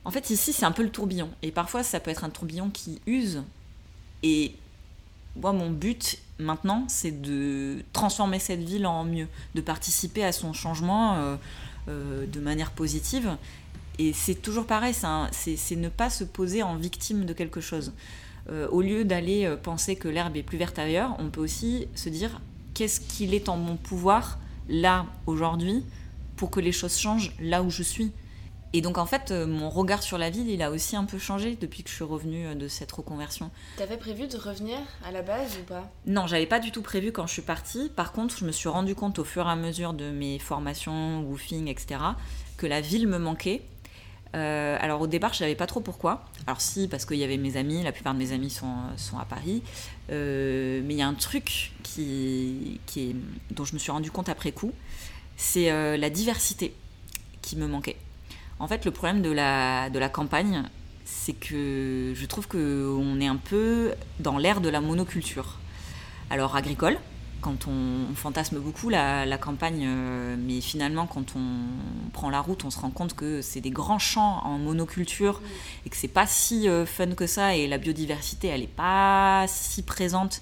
[0.04, 1.30] En fait, ici, c'est un peu le tourbillon.
[1.44, 3.44] Et parfois, ça peut être un tourbillon qui use.
[4.22, 4.54] Et
[5.38, 10.52] moi, mon but maintenant, c'est de transformer cette ville en mieux, de participer à son
[10.52, 11.38] changement.
[11.90, 13.38] Euh, de manière positive.
[13.98, 14.94] Et c'est toujours pareil,
[15.32, 17.94] c'est ne pas se poser en victime de quelque chose.
[18.50, 21.88] Euh, au lieu d'aller euh, penser que l'herbe est plus verte ailleurs, on peut aussi
[21.96, 22.40] se dire
[22.74, 25.84] qu'est-ce qu'il est en mon pouvoir là, aujourd'hui,
[26.38, 28.12] pour que les choses changent là où je suis?
[28.74, 31.18] Et donc en fait, euh, mon regard sur la ville, il a aussi un peu
[31.18, 33.50] changé depuis que je suis revenue de cette reconversion.
[33.78, 35.90] T'avais prévu de revenir à la base ou pas?
[36.06, 37.90] Non, j'avais pas du tout prévu quand je suis partie.
[37.90, 41.22] Par contre, je me suis rendu compte au fur et à mesure de mes formations,
[41.22, 42.00] woofing, etc.,
[42.58, 43.62] que la ville me manquait.
[44.36, 46.26] Euh, alors au départ, je savais pas trop pourquoi.
[46.46, 49.18] Alors si, parce qu'il y avait mes amis, la plupart de mes amis sont, sont
[49.18, 49.64] à Paris.
[50.10, 53.16] mais il y a un truc qui, qui
[53.52, 54.74] dont je me suis rendu compte après coup,
[55.38, 56.74] c'est la diversité
[57.42, 57.98] qui me manquait.
[58.60, 60.64] En fait, le problème de la, de la campagne,
[61.06, 65.58] c'est que je trouve qu'on est un peu dans l'ère de la monoculture.
[66.30, 66.98] Alors, agricole,
[67.42, 72.70] quand on, fantasme beaucoup la, campagne, euh, mais finalement, quand on prend la route, on
[72.70, 75.42] se rend compte que c'est des grands champs en monoculture
[75.86, 79.46] et que c'est pas si euh, fun que ça et la biodiversité, elle est pas
[79.48, 80.42] si présente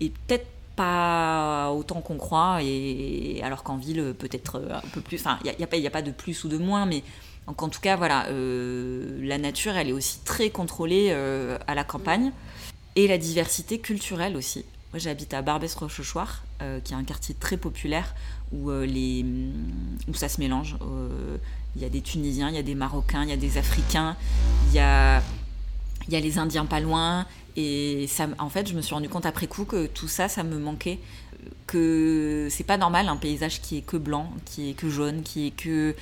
[0.00, 5.38] et peut-être pas autant qu'on croit et alors qu'en ville peut-être un peu plus enfin
[5.44, 7.04] il n'y a, pas de plus ou de moins mais
[7.46, 12.32] en tout cas, voilà, euh, la nature, elle est aussi très contrôlée à la campagne.
[12.96, 14.64] Et la diversité culturelle aussi.
[14.94, 18.14] J'habite à Barbès-Rochechouart, euh, qui est un quartier très populaire
[18.52, 19.24] où, les,
[20.08, 20.76] où ça se mélange.
[21.76, 24.16] Il y a des Tunisiens, il y a des Marocains, il y a des Africains,
[24.68, 25.20] il y a,
[26.08, 27.26] y a les Indiens pas loin.
[27.56, 30.44] Et ça, en fait, je me suis rendu compte après coup que tout ça, ça
[30.44, 31.00] me manquait
[31.66, 35.48] que c'est pas normal un paysage qui est que blanc, qui est que jaune, qui
[35.48, 35.94] est que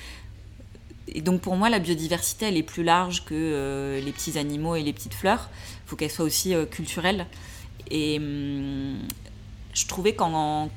[1.07, 4.75] et donc pour moi, la biodiversité, elle est plus large que euh, les petits animaux
[4.75, 5.49] et les petites fleurs.
[5.85, 7.27] Il faut qu'elle soit aussi euh, culturelle.
[7.89, 8.97] Et hum,
[9.73, 10.69] je trouvais qu'en,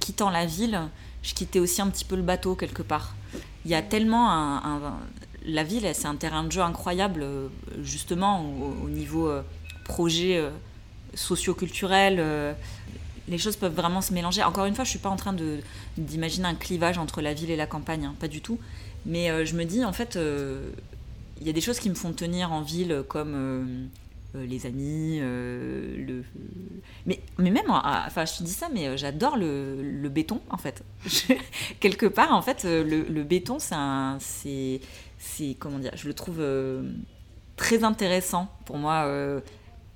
[0.00, 0.80] quittant la ville,
[1.22, 3.14] je quittais aussi un petit peu le bateau quelque part.
[3.64, 4.60] Il y a tellement
[5.46, 7.48] la ville, c'est un terrain de jeu incroyable, euh,
[7.82, 8.44] justement
[8.82, 9.30] au, niveau
[9.84, 10.42] projet
[11.14, 12.54] socio-culturel.
[13.28, 14.42] les choses peuvent vraiment se mélanger.
[14.42, 15.34] Encore une fois, je suis pas en train
[15.96, 18.58] d'imaginer un clivage entre la ville et la campagne, hein, pas du tout.
[19.06, 20.70] Mais euh, je me dis, en fait, euh,
[21.40, 23.64] il y a des choses qui me font tenir en ville, comme euh,
[24.34, 26.24] les amis, le...
[27.06, 30.82] Mais, mais même, enfin, je te dis ça, mais j'adore le, béton, en fait.
[31.80, 34.80] quelque part, en fait, le, le béton, c'est
[35.18, 36.42] c'est comment dire, je le trouve
[37.56, 39.08] très intéressant pour moi.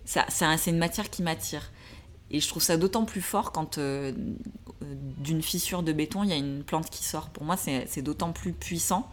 [0.04, 1.70] c'est une matière qui m'attire.
[2.30, 3.78] Et je trouve ça d'autant plus fort quand
[5.18, 7.30] d'une fissure de béton, il y a une plante qui sort.
[7.30, 9.08] Pour moi, c'est d'autant plus puissant.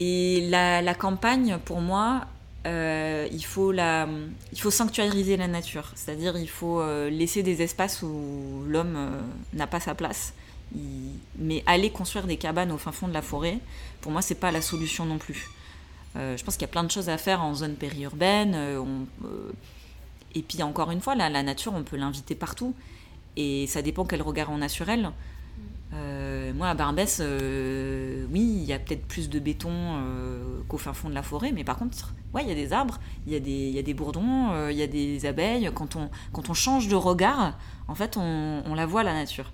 [0.00, 2.26] Et la, campagne, pour moi,
[2.66, 4.08] euh, il, faut la,
[4.52, 5.92] il faut sanctuariser la nature.
[5.94, 9.20] C'est-à-dire, il faut euh, laisser des espaces où l'homme euh,
[9.52, 10.32] n'a pas sa place.
[11.38, 13.58] mais aller construire des cabanes au fin fond de la forêt,
[14.00, 15.48] pour moi, c'est pas la solution non plus.
[16.14, 18.56] je pense qu'il y a plein de choses à faire en zone périurbaine.
[20.34, 22.74] et puis, encore une fois, la, la nature, on peut l'inviter partout.
[23.36, 25.10] Et ça dépend quel regard on a sur elle.
[25.92, 30.78] Euh, moi, à Barbès, euh, oui, il y a peut-être plus de béton euh, qu'au
[30.78, 33.32] fin fond de la forêt, mais par contre, ouais, il y a des arbres, il
[33.32, 35.70] y, a des, il y a des bourdons, il y a des abeilles.
[35.74, 39.52] Quand on, quand on change de regard, en fait, on, on la voit, la nature.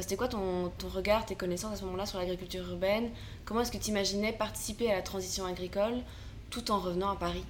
[0.00, 3.10] C'était quoi ton, ton, regard, tes connaissances à ce moment-là sur l'agriculture urbaine?
[3.44, 5.94] Comment est-ce que tu imaginais participer à la transition agricole
[6.50, 7.44] tout en revenant à Paris?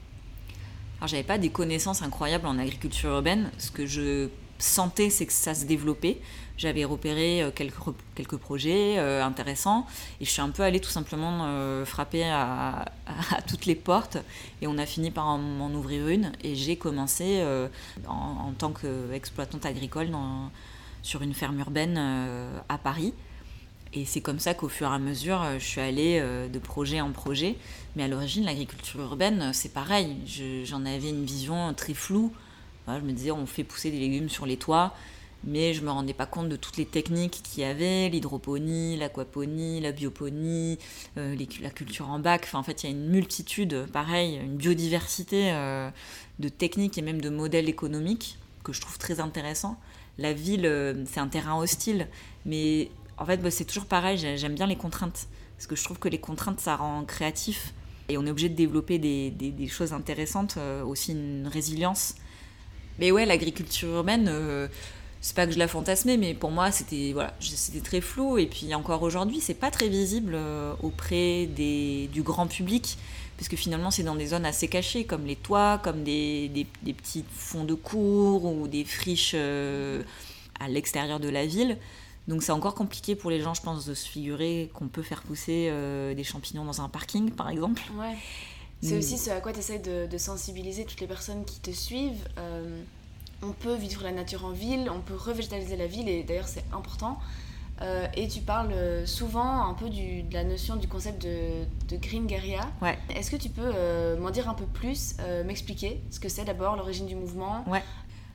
[0.99, 3.51] Alors, j'avais pas des connaissances incroyables en agriculture urbaine.
[3.59, 4.29] Ce que je
[4.59, 6.21] sentais, c'est que ça se développait.
[6.59, 7.77] J'avais repéré euh, quelques,
[8.17, 9.87] quelques projets euh, intéressants
[10.21, 12.87] et je suis un peu allée tout simplement euh, frapper à,
[13.49, 14.19] toutes les portes
[14.61, 17.45] et on a fini par m'en ouvrir une et j'ai commencé
[18.09, 20.09] en, tant qu'exploitante agricole
[21.03, 21.97] sur une ferme urbaine
[22.69, 23.15] à Paris.
[23.95, 27.13] Et c'est comme ça qu'au fur et à mesure, je suis allée de projet en
[27.13, 27.57] projet.
[27.97, 30.17] Mais à l'origine, l'agriculture urbaine, c'est pareil.
[30.65, 32.33] J'en avais une vision très floue
[32.97, 34.95] je me disais, on fait pousser des légumes sur les toits,
[35.45, 39.81] mais je me rendais pas compte de toutes les techniques qu'il y avait, l'hydroponie, l'aquaponie,
[39.81, 40.79] la bioponie,
[41.17, 42.43] euh, la culture en bac.
[42.45, 45.91] Enfin, en fait, il y a une multitude, pareil, une biodiversité euh,
[46.39, 49.79] de techniques et même de modèles économiques que je trouve très intéressant.
[50.19, 52.09] La ville, euh, c'est un terrain hostile,
[52.45, 55.29] mais en fait, bah, c'est toujours pareil, j'aime bien les contraintes.
[55.57, 57.75] Parce que je trouve que les contraintes, ça rend créatif.
[58.09, 62.15] Et on est obligé de développer des, choses intéressantes, aussi une résilience
[62.99, 64.29] mais ouais, l'agriculture urbaine,
[65.29, 68.39] c'est pas que je la fantasmais, mais pour moi, c'était voilà, c'était très flou.
[68.39, 72.97] Et puis encore aujourd'hui, c'est pas très visible euh, auprès des, du grand public,
[73.37, 77.27] puisque finalement, c'est dans des zones assez cachées, comme les toits, comme des, des, petits
[77.31, 80.03] fonds de cours ou des friches euh,
[80.61, 81.77] à l'extérieur de la ville.
[82.27, 85.21] Donc c'est encore compliqué pour les gens, je pense, de se figurer qu'on peut faire
[85.21, 85.71] pousser
[86.15, 87.83] des champignons dans un parking, par exemple.
[87.99, 88.17] Ouais.
[88.81, 92.29] C'est aussi ce à quoi tu essaies de, sensibiliser toutes les personnes qui te suivent.
[92.39, 92.83] Euh,
[93.43, 96.65] on peut vivre la nature en ville, on peut revégétaliser la ville, et d'ailleurs c'est
[96.73, 97.19] important.
[97.81, 98.75] Euh, et tu parles
[99.07, 102.69] souvent un peu du, de la notion du concept de, green guerilla.
[102.83, 102.99] Ouais.
[103.15, 106.77] Est-ce que tu peux euh, m'en dire un peu plus, m'expliquer ce que c'est d'abord,
[106.77, 107.65] l'origine du mouvement?
[107.69, 107.83] Ouais.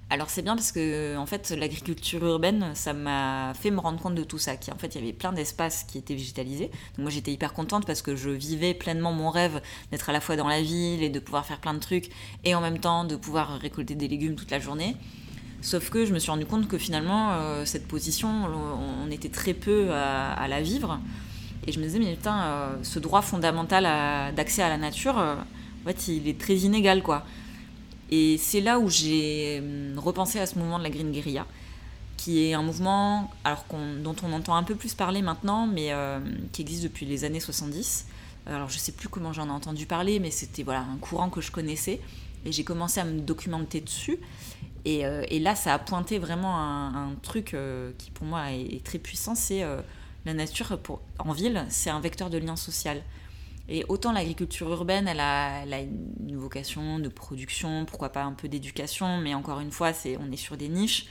[0.09, 4.15] Alors c'est bien parce que en fait l'agriculture urbaine, ça m'a fait me rendre compte
[4.15, 4.57] de tout ça.
[4.57, 6.67] Qui en fait il y avait plein d'espaces qui étaient végétalisés.
[6.67, 9.61] Donc moi j'étais hyper contente parce que je vivais pleinement mon rêve
[9.91, 12.09] d'être à la fois dans la ville et de pouvoir faire plein de trucs
[12.43, 14.95] et en même temps de pouvoir récolter des légumes toute la journée.
[15.61, 19.53] Sauf que je me suis rendu compte que finalement euh, cette position, on, était très
[19.53, 20.99] peu à, la vivre.
[21.65, 23.85] Et je me disais mais putain, euh, ce droit fondamental
[24.35, 27.25] d'accès à la nature, euh, en fait il est très inégal quoi.
[28.11, 31.45] Et c'est là où j'ai hum, repensé à ce mouvement de la Green Guerilla,
[32.17, 33.65] qui est un mouvement alors
[34.03, 36.19] dont on entend un peu plus parler maintenant, mais euh,
[36.51, 38.05] qui existe depuis les années 70.
[38.45, 41.41] Alors je sais plus comment j'en ai entendu parler, mais c'était voilà un courant que
[41.41, 42.01] je connaissais.
[42.45, 44.19] Et j'ai commencé à me documenter dessus.
[44.85, 48.99] Et, euh, là, ça a pointé vraiment un, truc euh, qui pour moi est, très
[48.99, 49.63] puissant, c'est
[50.25, 50.77] la nature
[51.19, 53.01] en ville, c'est un vecteur de lien social.
[53.69, 59.17] Et autant l'agriculture urbaine, elle a, une vocation de production, pourquoi pas un peu d'éducation,
[59.17, 61.07] mais encore une fois, c'est, on est sur des niches.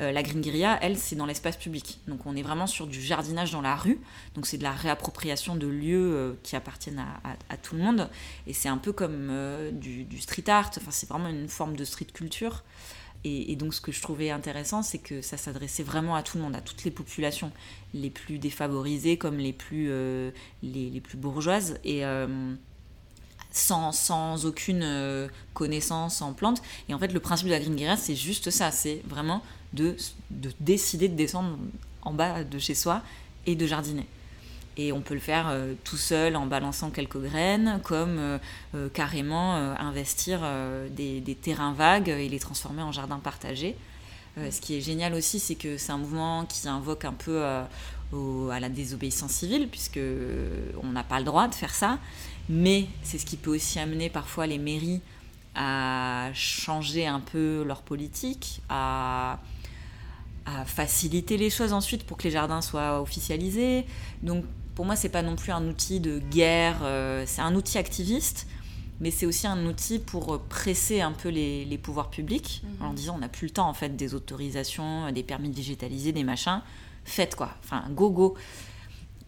[0.00, 2.00] Euh, la Green Guerilla, elle, c'est dans l'espace public.
[2.08, 4.00] Donc on est vraiment sur du jardinage dans la rue.
[4.34, 7.04] Donc c'est de la réappropriation de lieux euh, qui appartiennent
[7.48, 8.10] à, tout le monde.
[8.46, 10.70] Et c'est un peu comme euh, du, street art.
[10.76, 12.64] Enfin, c'est vraiment une forme de street culture.
[13.26, 16.42] Et, donc ce que je trouvais intéressant, c'est que ça s'adressait vraiment à tout le
[16.42, 17.52] monde, à toutes les populations,
[17.94, 20.30] les plus défavorisées comme les plus, euh,
[20.62, 22.54] les, plus bourgeoises, et euh,
[23.50, 26.60] sans, sans, aucune euh, connaissance en plantes.
[26.90, 29.96] Et en fait, le principe de la Green c'est juste ça, c'est vraiment de,
[30.30, 31.56] de décider de descendre
[32.02, 33.02] en bas de chez soi
[33.46, 34.06] et de jardiner.
[34.76, 38.38] Et on peut le faire euh, tout seul en balançant quelques graines, comme euh,
[38.74, 40.40] euh, carrément investir
[40.90, 43.76] des, terrains vagues et les transformer en jardins partagés.
[44.36, 48.60] ce qui est génial aussi, c'est que c'est un mouvement qui invoque un peu à
[48.60, 50.00] la désobéissance civile, puisque
[50.82, 51.98] on n'a pas le droit de faire ça.
[52.48, 55.00] Mais c'est ce qui peut aussi amener parfois les mairies
[55.54, 59.38] à changer un peu leur politique, à
[60.46, 63.86] à faciliter les choses ensuite pour que les jardins soient officialisés.
[64.22, 64.44] Donc
[64.74, 68.46] pour moi, c'est pas non plus un outil de guerre, euh, c'est un outil activiste,
[69.00, 72.86] mais c'est aussi un outil pour presser un peu les, pouvoirs publics mhm.
[72.86, 76.24] en disant on n'a plus le temps en fait des autorisations, des permis digitalisés, des
[76.24, 76.62] machins.
[77.04, 78.34] Faites quoi, enfin go go.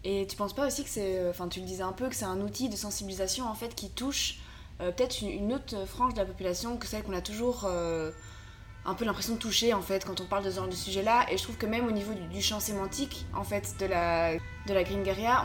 [0.03, 2.15] Et tu penses pas aussi que c'est, euh, enfin tu le disais un peu, que
[2.15, 4.39] c'est un outil de sensibilisation en fait qui touche
[4.81, 7.67] euh, peut-être une, autre frange de la population que celle qu'on a toujours
[8.87, 11.25] un peu l'impression de toucher en fait quand on parle de ce genre de sujet-là.
[11.31, 14.73] Et je trouve que même au niveau du, champ sémantique en fait de la, de
[14.73, 14.81] la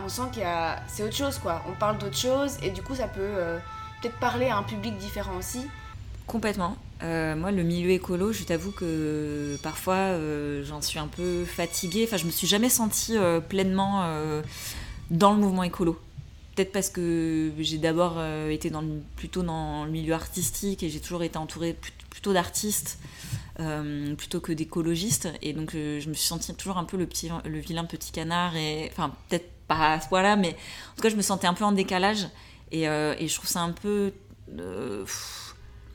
[0.05, 0.81] on sent qu'il y a...
[0.87, 1.63] c'est autre chose quoi.
[1.69, 3.59] On parle d'autre chose et du coup ça peut euh,
[4.01, 5.67] peut-être parler à un public différent aussi.
[6.29, 6.77] Complètement.
[7.03, 12.05] Euh, moi, le milieu écolo, je t'avoue que parfois euh, j'en suis un peu fatiguée.
[12.07, 13.17] Enfin, je me suis jamais sentie
[13.49, 14.05] pleinement
[15.11, 16.01] dans le mouvement écolo.
[16.55, 18.85] Peut-être parce que j'ai d'abord été dans
[19.17, 21.77] plutôt dans le milieu artistique et j'ai toujours été entourée
[22.11, 22.99] plutôt d'artistes
[23.61, 25.29] euh, plutôt que d'écologistes.
[25.43, 28.11] Et donc, euh, je me suis sentie toujours un peu le, petit, le vilain petit
[28.11, 28.57] canard.
[28.57, 30.51] Et, enfin, peut-être pas à ce point-là, mais
[30.93, 32.29] en tout cas, je me sentais un peu en décalage.
[32.71, 34.13] Et, euh, et je trouve ça un peu.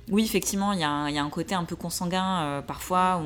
[0.10, 3.22] Oui, effectivement, il y, y, a un côté un peu consanguin parfois,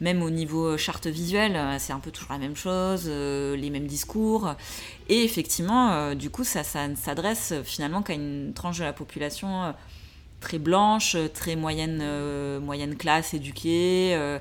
[0.00, 4.54] même au niveau charte visuelle, c'est un peu toujours la même chose, les mêmes discours.
[5.08, 9.72] Et effectivement, du coup, ça, ça ne s'adresse finalement qu'à une tranche de la population
[10.40, 14.14] très blanche, très moyenne, euh, moyenne classe, éduquée.
[14.14, 14.38] Euh,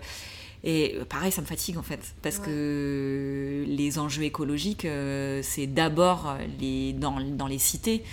[0.63, 6.35] et pareil, ça me fatigue en fait, parce que les enjeux écologiques, euh, c'est d'abord
[6.59, 8.03] les, dans, dans, les cités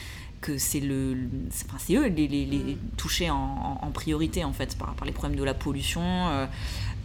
[0.41, 1.17] que c'est le,
[1.49, 2.79] enfin, c'est eux les, les, mm.
[2.97, 6.03] touchés en, en, priorité en fait par, par, les problèmes de la pollution,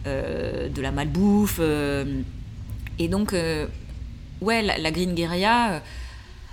[0.04, 1.60] de la malbouffe.
[1.60, 3.34] et donc,
[4.40, 5.82] ouais, la, la Green Guerilla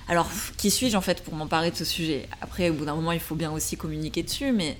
[0.10, 0.28] alors,
[0.58, 2.28] qui suis-je en fait pour m'emparer de ce sujet?
[2.42, 4.76] Après, au bout d'un moment, il faut bien aussi communiquer dessus, mais.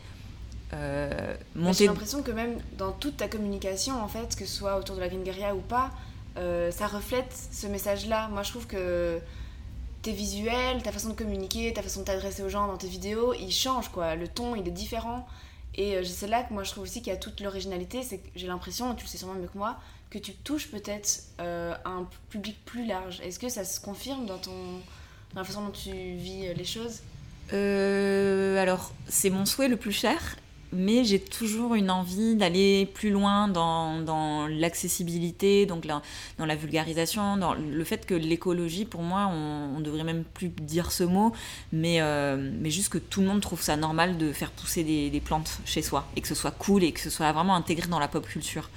[0.74, 1.36] Euh,
[1.72, 5.02] J'ai l'impression que même dans toute ta communication, en fait, que ce soit autour de
[5.02, 5.92] la Green Guerilla ou pas,
[6.38, 8.28] euh, ça reflète ce message-là.
[8.30, 9.20] Moi, je trouve que
[10.02, 13.34] tes visuels, ta façon de communiquer, ta façon de t'adresser aux gens dans tes vidéos,
[13.34, 14.16] ils changent, quoi.
[14.16, 15.28] Le ton, il est différent.
[15.76, 18.04] Et euh, c'est là que moi, je trouve aussi qu'il y a toute l'originalité.
[18.04, 19.78] C'est que j'ai l'impression, tu le sais sûrement mieux que moi,
[20.10, 23.20] que tu touches peut-être euh, un public plus large.
[23.22, 24.80] Est-ce que ça se confirme dans ton
[25.34, 27.02] dans la façon dont tu vis euh, les choses?
[27.52, 30.38] Alors, c'est mon souhait le plus cher,
[30.72, 37.54] mais j'ai toujours une envie d'aller plus loin dans, l'accessibilité, donc dans la vulgarisation, dans
[37.54, 41.34] le fait que l'écologie, pour moi, on, on, devrait même plus dire ce mot,
[41.72, 45.20] mais, euh, juste que tout le monde trouve ça normal de faire pousser des, des,
[45.20, 48.00] plantes chez soi, et que ce soit cool, et que ce soit vraiment intégré dans
[48.00, 48.70] la pop culture.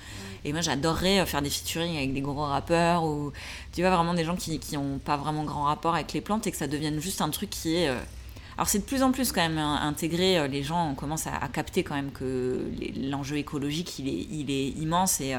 [0.44, 3.32] Et moi, j'adorerais euh, faire des featuring avec des gros rappeurs ou
[3.72, 6.50] tu vois vraiment des gens qui n'ont pas vraiment grand rapport avec les plantes et
[6.50, 7.88] que ça devienne juste un truc qui est.
[7.88, 7.98] Euh,
[8.56, 11.82] alors c'est de plus en plus quand même intégré, euh, les gens commencent à, capter
[11.82, 15.36] quand même que l'enjeu écologique il est, il est immense et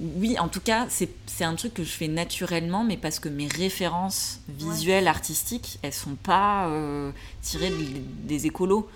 [0.00, 3.46] oui, en tout cas, c'est un truc que je fais naturellement, mais parce que mes
[3.46, 6.70] références visuelles, artistiques, elles sont pas
[7.42, 7.70] tirées
[8.24, 8.88] des écolos.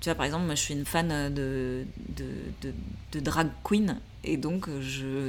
[0.00, 1.84] Tu vois, par exemple, moi, je suis une fan de,
[2.16, 2.24] de,
[2.62, 2.72] de,
[3.12, 3.98] de drag queen.
[4.24, 4.68] Et donc,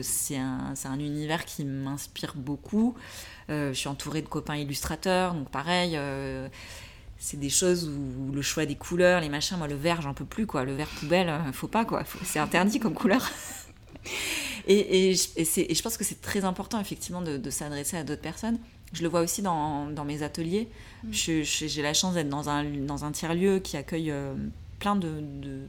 [0.01, 2.95] c'est un, un, univers qui m'inspire beaucoup.
[3.49, 6.49] Euh, je suis entourée de copains illustrateurs, donc pareil, euh,
[7.19, 10.25] c'est des choses où le choix des couleurs, les machins, moi le vert, j'en peux
[10.25, 10.63] plus, quoi.
[10.63, 12.03] Le vert poubelle, euh, faut pas, quoi.
[12.23, 13.29] C'est interdit comme couleur.
[14.67, 18.21] et, et, et, je pense que c'est très important, effectivement, de, de s'adresser à d'autres
[18.21, 18.59] personnes.
[18.93, 20.69] Je le vois aussi dans, dans mes ateliers.
[21.03, 21.11] Mm.
[21.11, 24.13] J'ai la chance d'être dans un, dans un tiers-lieu qui accueille
[24.79, 25.23] plein de,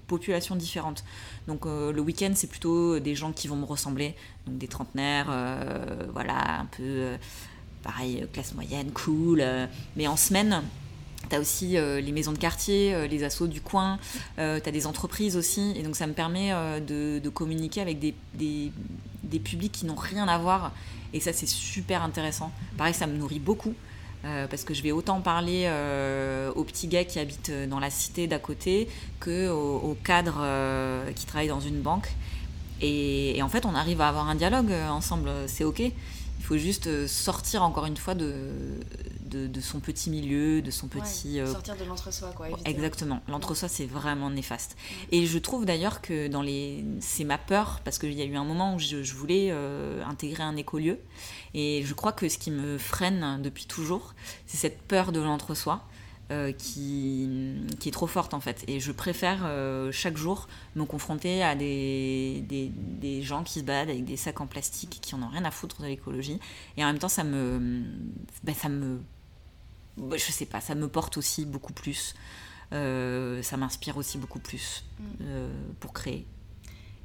[0.07, 1.05] populations différentes.
[1.47, 4.15] Donc euh, le week-end, c'est plutôt des gens qui vont me ressembler,
[4.47, 7.17] donc des trentenaires, euh, voilà, un peu euh,
[7.83, 9.43] pareil, classe moyenne, cool.
[9.97, 10.63] mais en semaine,
[11.29, 13.99] tu as aussi les maisons de quartier, les assos du coin,
[14.37, 19.73] tu as des entreprises aussi, et donc ça me permet de, communiquer avec des publics
[19.73, 20.73] qui n'ont rien à voir,
[21.13, 22.51] et ça c'est super intéressant.
[22.77, 23.75] Pareil, ça me nourrit beaucoup.
[24.23, 25.71] parce que je vais autant parler
[26.55, 28.89] aux petits gars qui habitent dans la cité d'à côté
[29.21, 30.45] que aux, cadres
[31.15, 32.09] qui travaillent dans une banque.
[32.81, 35.81] Et, en fait, on arrive à avoir un dialogue ensemble, c'est ok.
[35.81, 38.33] Il faut juste sortir encore une fois de,
[39.29, 41.41] de, son petit milieu, de son petit...
[41.47, 42.49] sortir de l'entre-soi, quoi.
[42.65, 43.21] Exactement.
[43.29, 44.77] L'entre-soi, c'est vraiment néfaste.
[45.11, 46.85] Et je trouve d'ailleurs que dans les...
[47.01, 49.51] C'est ma peur, parce qu'il y a eu un moment où je, voulais
[50.07, 50.99] intégrer un écolieu.
[51.55, 54.15] Et je crois que ce qui me freine depuis toujours,
[54.47, 55.83] c'est cette peur de l'entre-soi.
[56.31, 57.27] Euh, qui,
[57.81, 58.63] qui, est trop forte en fait.
[58.69, 63.65] Et je préfère euh, chaque jour me confronter à des, des, des, gens qui se
[63.65, 66.39] baladent avec des sacs en plastique qui en ont rien à foutre de l'écologie.
[66.77, 67.83] Et en même temps, ça me.
[68.45, 69.01] Ben, ça me.
[69.99, 72.15] Ben, je sais pas, ça me porte aussi beaucoup plus.
[72.73, 75.25] Euh, ça m'inspire aussi beaucoup plus mm.
[75.81, 76.27] pour créer.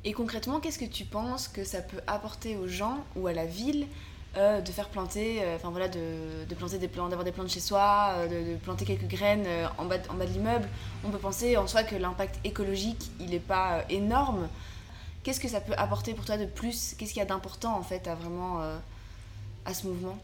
[0.06, 3.46] Et concrètement, qu'est-ce que tu penses que ça peut apporter aux gens ou à la
[3.46, 3.88] ville
[4.36, 7.50] euh, de faire planter, euh, enfin voilà, de, de, planter des plantes, d'avoir des plantes
[7.50, 10.68] chez soi, euh, de, de, planter quelques graines en bas, en bas de l'immeuble?
[11.06, 14.50] On peut penser en soi que l'impact écologique, il n'est pas énorme.
[15.22, 16.96] Qu'est-ce que ça peut apporter pour toi de plus?
[16.98, 18.60] Qu'est-ce qu'il y a d'important en fait à vraiment
[19.66, 20.18] à ce mouvement?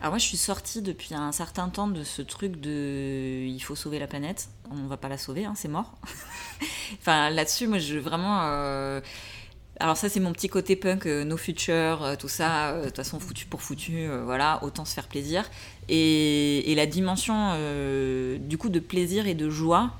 [0.00, 3.74] Alors moi je suis sortie depuis un certain temps de ce truc de il faut
[3.74, 5.94] sauver la planète, on va pas la sauver, hein, c'est mort.
[7.00, 9.00] enfin là-dessus moi je vraiment
[9.80, 12.86] alors ça c'est mon petit côté punk, euh, no future, euh, tout ça, euh, de
[12.86, 15.48] toute façon foutu pour foutu, voilà, autant se faire plaisir.
[15.88, 17.54] Et, la dimension
[18.38, 19.90] du coup de plaisir et de joie,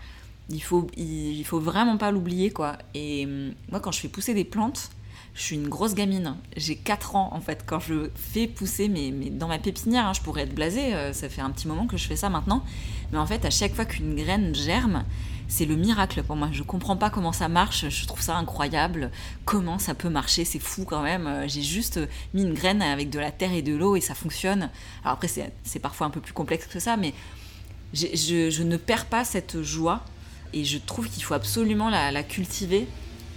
[0.49, 2.79] il faut, il, faut vraiment pas l'oublier quoi.
[2.95, 3.27] Et
[3.71, 4.91] moi quand je fais pousser des plantes,
[5.39, 6.37] je suis une grosse gamine.
[6.57, 10.21] J'ai 4 ans en fait quand je fais pousser, mais dans ma pépinière, hein, je
[10.21, 12.65] pourrais être blasée, ça fait un petit moment que je fais ça maintenant.
[13.13, 15.05] Mais en fait à chaque fois qu'une graine germe,
[15.49, 16.51] c'est le miracle pour moi.
[16.53, 19.11] Je comprends pas comment ça marche, je trouve ça incroyable.
[19.45, 21.45] Comment ça peut marcher, c'est fou quand même.
[21.47, 22.01] J'ai juste
[22.35, 24.71] mis une graine avec de la terre et de l'eau et ça fonctionne.
[25.03, 27.15] Alors après, c'est parfois un peu plus complexe que ça, mais
[27.95, 30.05] je, ne perds pas cette joie
[30.53, 32.87] et je trouve qu'il faut absolument la, cultiver.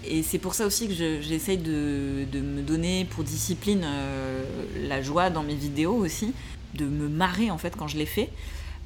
[0.05, 4.43] Et c'est pour ça aussi que j'essaye de, me donner pour discipline euh,
[4.87, 6.33] la joie dans mes vidéos aussi,
[6.73, 8.29] de me marrer en fait quand je les fais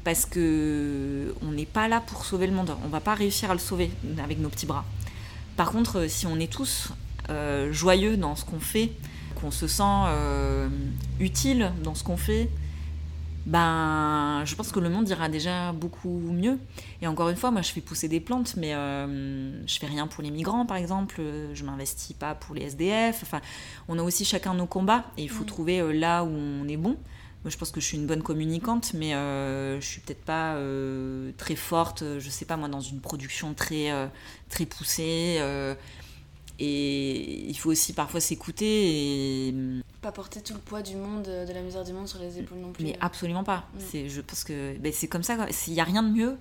[0.05, 2.75] parce que on n'est pas là pour sauver le monde.
[2.85, 3.89] On va pas réussir à le sauver
[4.23, 4.85] avec nos petits bras.
[5.57, 6.89] Par contre, si on est tous
[7.29, 8.91] euh, joyeux dans ce qu'on fait,
[9.33, 10.69] qu'on se sent euh,
[11.19, 12.49] utile dans ce qu'on fait,
[13.45, 16.57] ben, je pense que le monde ira déjà beaucoup mieux.
[17.01, 20.07] Et encore une fois, moi, je fais pousser des plantes, mais euh, je fais rien
[20.07, 21.21] pour les migrants, par exemple.
[21.53, 23.19] Je m'investis pas pour les SDF.
[23.23, 23.41] Enfin,
[23.87, 26.97] on a aussi chacun nos combats et il faut trouver là où on est bon
[27.49, 31.31] je pense que je suis une bonne communicante, mais euh, je suis peut-être pas euh,
[31.37, 34.07] très forte, je sais pas moi, dans une production très, euh,
[34.49, 35.39] très poussée.
[36.61, 39.55] Euh, et il faut aussi parfois s'écouter et.
[40.01, 42.59] Pas porter tout le poids du monde, de la misère du monde sur les épaules
[42.59, 42.83] non plus.
[42.83, 43.67] Mais absolument pas.
[43.73, 43.79] Mm.
[43.89, 45.37] C'est, je pense que ben, c'est comme ça.
[45.67, 46.37] Il n'y a rien de mieux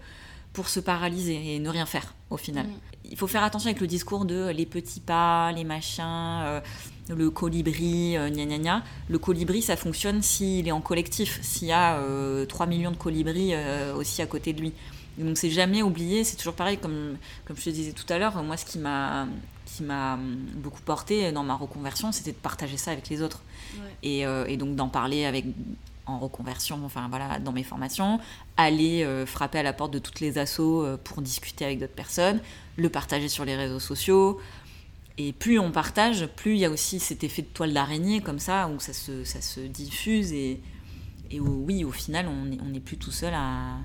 [0.52, 2.66] pour se paralyser et ne rien faire au final.
[2.66, 2.72] Mm.
[3.10, 6.62] Il faut faire attention avec le discours de les petits pas, les machins
[7.08, 8.82] le colibri, euh, gna gna gna.
[9.08, 11.98] Le colibri, ça fonctionne s'il est en collectif, s'il y a
[12.48, 14.72] 3 euh, millions de colibris euh, aussi à côté de lui.
[15.18, 18.42] Donc c'est jamais oublié, c'est toujours pareil, comme, comme je te disais tout à l'heure,
[18.42, 19.26] moi ce qui m'a
[19.64, 20.18] qui m'a
[20.56, 23.42] beaucoup porté dans ma reconversion, c'était de partager ça avec les autres.
[24.02, 25.46] Et, et, donc d'en parler avec
[26.06, 28.20] en reconversion, enfin voilà, dans mes formations,
[28.56, 32.40] aller frapper à la porte de toutes les assos pour discuter avec d'autres personnes,
[32.76, 34.38] le partager sur les réseaux sociaux,
[35.16, 38.40] et plus on partage, plus il y a aussi cet effet de toile d'araignée comme
[38.40, 40.60] ça, où ça se, ça se diffuse et,
[41.30, 43.76] et oui, au final, on n'est on plus tout seul à...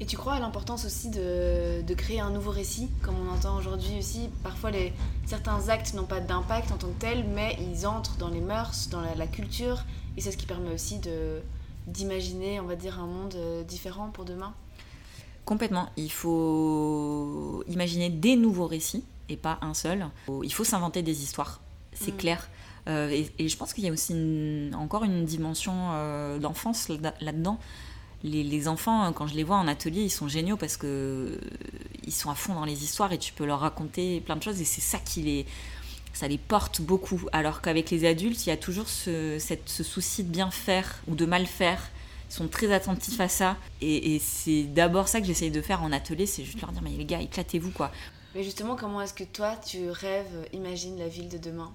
[0.00, 3.56] Et tu crois à l'importance aussi de, de, créer un nouveau récit, comme on entend
[3.56, 4.92] aujourd'hui aussi Parfois, les,
[5.26, 8.88] certains actes n'ont pas d'impact en tant que tels, mais ils entrent dans les mœurs,
[8.90, 9.84] dans la, la culture,
[10.16, 11.00] et c'est ce qui permet aussi
[11.88, 14.54] d'imaginer, on va dire, un monde euh, différent pour demain
[15.44, 15.88] Complètement.
[15.96, 20.06] Il faut imaginer des nouveaux récits et pas un seul.
[20.44, 21.60] Il faut s'inventer des histoires,
[21.92, 22.16] c'est mm.
[22.18, 22.48] clair.
[22.88, 24.14] Euh, et, je pense qu'il y a aussi
[24.74, 27.58] encore une dimension euh, d'enfance là-dedans.
[28.24, 31.38] Les, enfants, quand je les vois en atelier, ils sont géniaux parce que
[32.04, 34.60] ils sont à fond dans les histoires et tu peux leur raconter plein de choses
[34.60, 35.46] et c'est ça qui les,
[36.18, 37.20] ça les porte beaucoup.
[37.32, 41.26] Alors qu'avec les adultes, il y a toujours ce, souci de bien faire ou de
[41.26, 41.80] mal faire.
[42.28, 43.56] Ils sont très attentifs à ça.
[43.80, 46.90] Et, c'est d'abord ça que j'essaye de faire en atelier, c'est juste leur dire, mais
[46.90, 47.92] les gars, éclatez-vous quoi.
[48.34, 51.72] Mais justement, comment est-ce que toi, tu rêves, imagines la ville de demain?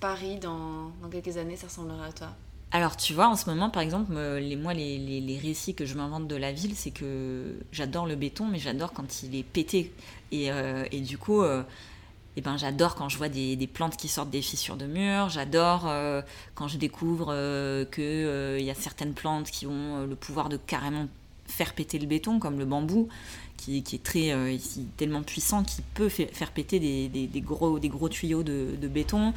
[0.00, 2.30] Paris, dans, dans quelques années, ça ressemblera à toi?
[2.74, 6.26] Alors, tu vois, en ce moment, par exemple, les, moi, les, récits que je m'invente
[6.26, 9.92] de la ville, c'est que j'adore le béton, mais j'adore quand il est pété.
[10.32, 11.62] Et, euh, du coup, euh,
[12.36, 15.84] et ben j'adore quand je vois des, plantes qui sortent des fissures de murs, j'adore
[15.86, 16.20] euh,
[16.56, 17.26] quand je découvre
[17.92, 21.06] qu'il y a certaines plantes qui ont le pouvoir de carrément
[21.46, 23.08] faire péter le béton, comme le bambou,
[23.56, 28.42] qui, est très ici, tellement puissant qu'il peut faire péter des, gros, des gros tuyaux
[28.42, 29.32] de, béton.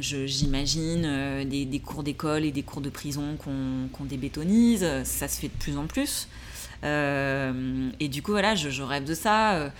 [0.00, 5.58] J'imagine des, cours d'école et des cours de prison qu'on débétonise, ça se fait de
[5.58, 6.28] plus en plus.
[6.82, 9.70] et du coup, voilà, je, je rêve de ça.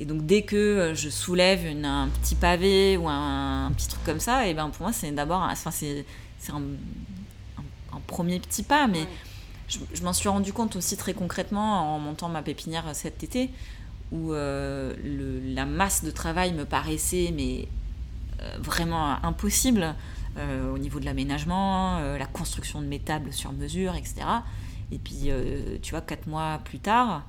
[0.00, 4.18] Et donc dès que euh, je soulève un petit pavé ou un, petit truc comme
[4.18, 6.04] ça, et ben pour moi c'est d'abord, enfin c'est
[6.48, 6.62] un,
[8.06, 9.06] premier petit pas, mais
[9.68, 13.50] je, m'en suis rendu compte aussi très concrètement en montant ma pépinière cet été,
[14.10, 14.94] où euh,
[15.54, 17.79] la masse de travail me paraissait mais euh,
[18.58, 19.94] vraiment impossible
[20.36, 24.16] au niveau de l'aménagement, la construction de mes tables sur mesure, etc.
[24.92, 25.30] Et puis
[25.82, 27.24] tu vois quatre mois plus tard.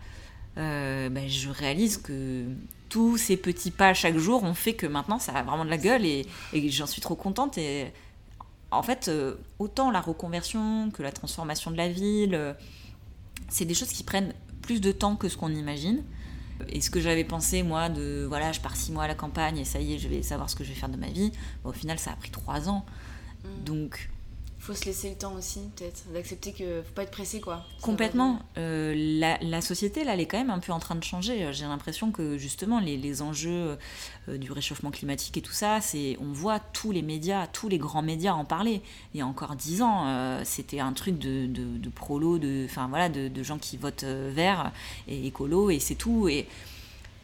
[0.58, 2.46] Euh, ben, je réalise que
[2.90, 5.78] tous ces petits pas chaque jour ont fait que maintenant ça a vraiment de la
[5.78, 6.28] gueule et,
[6.70, 7.58] j'en suis trop contente.
[7.58, 7.92] Et
[8.70, 12.54] en fait, euh, autant la reconversion que la transformation de la ville, euh,
[13.50, 16.04] c'est des choses qui prennent plus de temps que ce qu'on imagine.
[16.70, 19.58] Et ce que j'avais pensé, moi, de voilà, je pars six mois à la campagne
[19.58, 21.32] et ça y est, je vais savoir ce que je vais faire de ma vie,
[21.64, 22.86] au final, ça a pris trois ans.
[23.44, 23.64] Mm.
[23.66, 24.10] Donc,
[24.62, 27.66] faut se laisser le temps aussi, peut-être, d'accepter que faut pas être pressé, quoi.
[27.82, 28.40] Complètement.
[28.60, 28.94] Euh,
[29.42, 31.52] la, société, là, elle est quand même un peu en train de changer.
[31.52, 33.78] J'ai l'impression que justement, les, enjeux
[34.30, 37.80] euh, du réchauffement climatique et tout ça, c'est, on voit tous les médias, tous les
[37.80, 38.84] grands médias en parler.
[39.16, 42.66] Il y a encore dix ans, euh, c'était un truc de, de, de prolo, de,
[42.66, 44.72] enfin voilà, de, gens qui votent vert
[45.08, 46.28] et écolo et c'est tout.
[46.30, 46.48] Et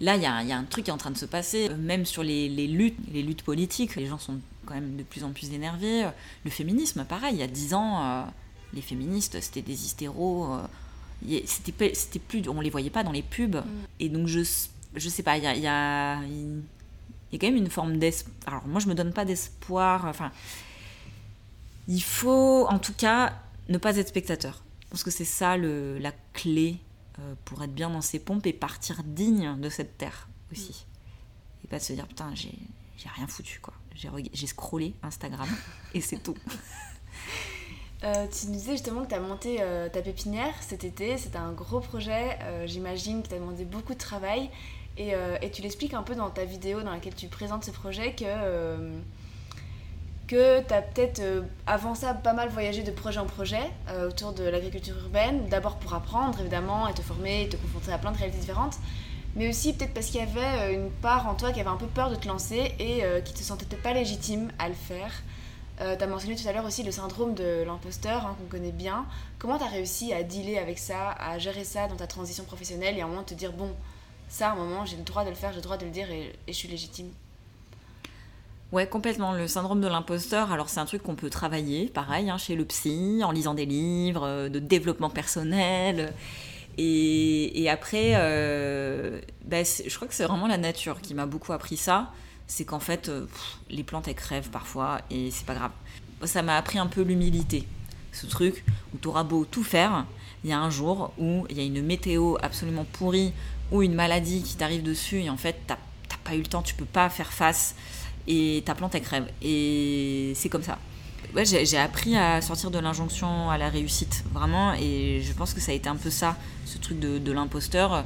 [0.01, 1.69] là, il y, a, y, a un truc qui est en train de se passer,
[1.69, 3.95] même sur les, les luttes, les luttes politiques.
[3.95, 6.07] Les gens sont quand même de plus en plus énervés.
[6.43, 8.23] Le féminisme, pareil, il y a dix ans, euh,
[8.73, 10.53] les féministes, c'était des hystéros.
[10.53, 13.55] Euh, c'était, c'était plus, on les voyait pas dans les pubs.
[13.55, 13.63] Mm.
[13.99, 14.41] Et donc, je,
[14.95, 18.35] je sais pas, il y a, y, a, y a quand même une forme d'espoir.
[18.45, 20.05] Alors, moi, je me donne pas d'espoir.
[20.05, 20.31] Enfin,
[21.87, 23.33] il faut, en tout cas,
[23.69, 24.63] ne pas être spectateur.
[24.89, 26.77] Parce que c'est ça le, la clé
[27.19, 30.85] euh, pour être bien dans ses pompes et partir digne de cette terre aussi.
[30.85, 31.65] Mm.
[31.65, 32.53] Et pas se dire, putain, j'ai,
[32.97, 33.73] j'ai rien foutu, quoi
[34.33, 35.47] j'ai scrollé Instagram
[35.93, 36.35] et c'est tout.
[38.03, 41.39] Euh, tu nous disais justement que tu as monté euh, ta pépinière cet été, c'était
[41.39, 44.51] un gros projet, euh, j'imagine que tu as demandé beaucoup de travail
[44.99, 48.13] et, et tu l'expliques un peu dans ta vidéo dans laquelle tu présentes ce projet
[48.13, 48.23] que,
[50.25, 51.21] que tu as peut-être
[51.67, 53.61] avant ça pas mal voyagé de projet en projet
[54.07, 57.99] autour de l'agriculture urbaine, d'abord pour apprendre évidemment et te former et te confronter à
[57.99, 58.79] plein de réalités différentes,
[59.37, 61.77] mais aussi peut-être parce qu'il y avait euh, une part en toi qui avait un
[61.77, 64.73] peu peur de te lancer et euh, qui te sentait peut-être pas légitime à le
[64.73, 65.11] faire.
[65.79, 68.71] Euh, tu as mentionné tout à l'heure aussi le syndrome de l'imposteur hein, qu'on connaît
[68.71, 69.05] bien.
[69.37, 72.97] Comment tu as réussi à dealer avec ça, à gérer ça dans ta transition professionnelle
[72.97, 73.69] et à un moment te dire bon,
[74.27, 75.91] ça à un moment j'ai le droit de le faire, j'ai le droit de le
[75.91, 77.09] dire et, je suis légitime?
[78.71, 79.33] Ouais, complètement.
[79.33, 82.65] Le syndrome de l'imposteur, alors c'est un truc qu'on peut travailler, pareil, hein, chez le
[82.65, 86.11] psy, en lisant des livres de développement personnel.
[86.77, 91.77] Et, après, euh, bah, je crois que c'est vraiment la nature qui m'a beaucoup appris
[91.77, 92.11] ça.
[92.45, 93.25] C'est qu'en fait, euh,
[93.69, 95.71] les plantes, elles crèvent parfois et c'est pas grave.
[96.23, 97.67] Ça m'a appris un peu l'humilité.
[98.13, 98.63] Ce truc
[98.93, 100.05] où tu auras beau tout faire,
[100.43, 103.33] il y a un jour où il y a une météo absolument pourrie
[103.71, 105.77] ou une maladie qui t'arrive dessus et en fait, t'as
[106.23, 107.75] pas eu le temps, tu peux pas faire face
[108.27, 109.27] et ta plante, elle crève.
[109.41, 110.77] Et c'est comme ça
[111.35, 115.59] ouais, j'ai appris à sortir de l'injonction à la réussite, vraiment, et je pense que
[115.59, 118.05] ça a été un peu ça, ce truc de, de l'imposteur.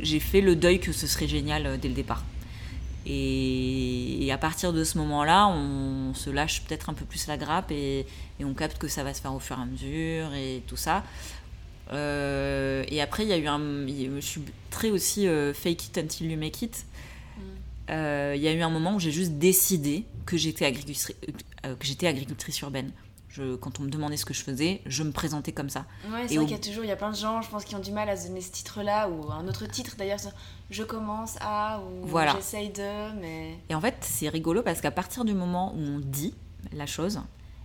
[0.00, 2.24] J'ai fait le deuil que ce serait génial euh, dès le départ.
[3.06, 7.70] Et, à partir de ce moment-là, on se lâche peut-être un peu plus la grappe
[7.70, 8.06] et,
[8.42, 11.04] on capte que ça va se faire au fur et à mesure et tout ça.
[11.92, 13.86] Euh, et après, il y a eu un.
[13.86, 14.40] Je suis
[14.70, 16.86] très aussi euh, fake it until you make it.
[17.36, 18.34] Mm.
[18.34, 21.12] Il y a eu un moment où j'ai juste décidé que j'étais agricultrice,
[21.64, 22.92] euh, que j'étais agricultrice urbaine.
[23.28, 25.86] Je, quand on me demandait ce que je faisais, je me présentais comme ça.
[26.08, 27.64] Ouais, c'est vrai qu'il y a toujours, il y a plein de gens, je pense,
[27.64, 30.20] qui ont du mal à se donner ce titre-là, ou un autre titre d'ailleurs,
[30.70, 32.32] je commence à, ou voilà.
[32.36, 33.58] j'essaye de, mais...
[33.68, 36.32] Et en fait, c'est rigolo parce qu'à partir du moment où on dit
[36.72, 37.20] la chose,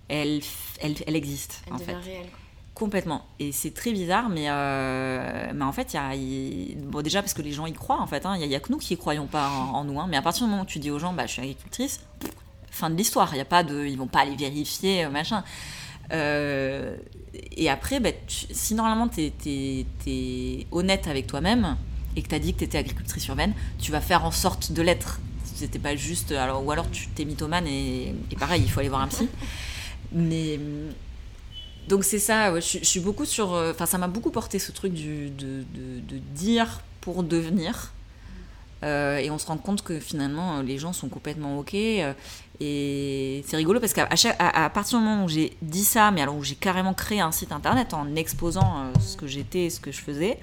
[0.08, 0.42] elle,
[0.82, 1.62] elle, elle existe.
[1.68, 1.96] Elle en devient fait.
[1.96, 2.30] réelle.
[2.80, 3.26] Complètement.
[3.40, 6.14] Et c'est très bizarre, mais, euh, mais en fait, y a.
[6.84, 8.26] Bon, déjà parce que les gens y croient, en fait.
[8.26, 8.38] Hein.
[8.40, 10.00] Il n'y a, que nous qui y croyons pas en, nous.
[10.00, 10.08] Hein.
[10.10, 12.00] Mais à partir du moment où tu dis aux gens, bah, je suis agricultrice,
[12.80, 13.30] fin de l'histoire.
[13.34, 15.44] Il y a pas de, ils vont pas aller vérifier, euh, machin.
[16.12, 16.96] Euh,
[17.56, 21.78] et après, bah, si normalement tu es, honnête avec toi-même
[22.16, 24.72] et que tu as dit que tu étais agricultrice urbaine, tu vas faire en sorte
[24.72, 25.20] de l'être.
[25.44, 26.32] C'était pas juste.
[26.32, 29.28] Alors, ou alors tu t'es mythomane et, et pareil, il faut aller voir un psy.
[30.12, 30.60] Mais.
[31.88, 33.56] Donc c'est ça, je, suis beaucoup sur...
[33.56, 35.64] Euh, enfin ça m'a beaucoup porté ce truc de,
[36.36, 37.94] dire pour devenir.
[38.84, 41.76] et on se rend compte que finalement, les gens sont complètement OK.
[42.60, 44.08] Et c'est rigolo parce qu'à
[44.40, 47.32] à, partir du moment où j'ai dit ça, mais alors où j'ai carrément créé un
[47.32, 50.40] site internet en exposant ce que j'étais, ce que je faisais,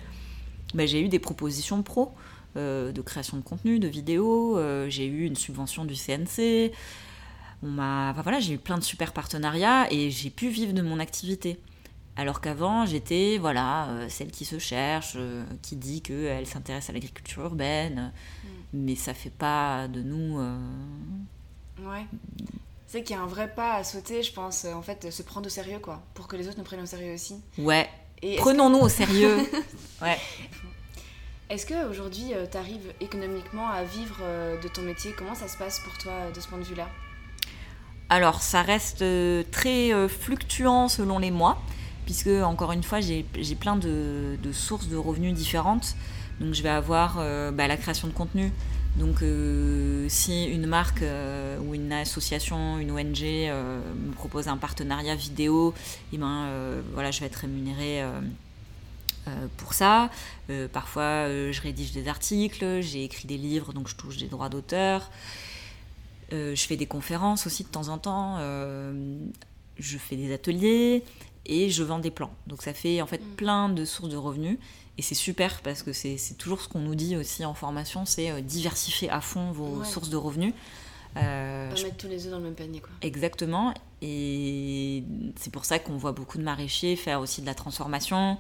[0.75, 2.13] ben, j'ai eu des propositions pro.
[2.55, 4.59] de création de contenu, de vidéos,
[4.89, 6.73] j'ai eu une subvention du CNC,
[7.63, 10.99] on m'a, voilà, j'ai eu plein de super partenariats et j'ai pu vivre de mon
[10.99, 11.59] activité.
[12.17, 16.93] Alors qu'avant, j'étais voilà, euh, celle qui se cherche, euh, qui dit qu'elle s'intéresse à
[16.93, 18.13] l'agriculture urbaine,
[18.45, 18.49] mm.
[18.73, 20.39] mais ça fait pas de nous.
[21.81, 22.07] Euh, ouais.
[22.87, 25.47] C'est qu'il y a un vrai pas à sauter, je pense, en fait, se prendre
[25.47, 27.37] au sérieux, quoi, pour que les autres nous prennent au sérieux aussi.
[27.59, 27.89] Ouais.
[28.39, 29.39] Prenons-nous au sérieux.
[30.03, 30.19] ouais.
[31.51, 34.17] Est-ce qu'aujourd'hui, tu arrives économiquement à vivre
[34.63, 35.13] de ton métier?
[35.17, 36.89] Comment ça se passe pour toi de ce point de vue-là?
[38.09, 41.61] Alors, ça reste euh, très euh, fluctuant selon les mois,
[42.05, 43.25] puisque, encore une fois, j'ai
[43.59, 45.97] plein de, sources de revenus différentes.
[46.41, 48.53] Donc, je vais avoir euh, bah, la création de contenu.
[48.99, 49.23] Donc,
[50.09, 51.05] si une marque
[51.63, 55.75] ou une association, une ONG me propose un partenariat vidéo,
[56.13, 56.49] eh ben,
[56.93, 58.03] voilà, je vais être rémunérée.
[59.59, 60.11] pour ça.
[60.73, 65.11] parfois, je rédige des articles, j'ai écrit des livres, donc je touche des droits d'auteur.
[66.33, 68.37] Euh, je fais des conférences aussi de temps en temps.
[68.39, 69.19] Euh,
[69.79, 71.05] je fais des ateliers
[71.49, 72.31] et je vends des plans.
[72.47, 73.37] Donc ça fait en fait mm.
[73.37, 74.59] plein de sources de revenus.
[74.99, 78.31] Et c'est super parce que c'est toujours ce qu'on nous dit aussi en formation, c'est
[78.31, 80.55] euh, diversifier à fond vos sources de revenus.
[81.17, 82.81] Euh, pas mettre tous les œufs dans le même panier.
[82.81, 82.91] Quoi.
[83.03, 83.75] Exactement.
[84.03, 85.05] Et
[85.37, 88.39] c'est pour ça qu'on voit beaucoup de maraîchers faire aussi de la transformation,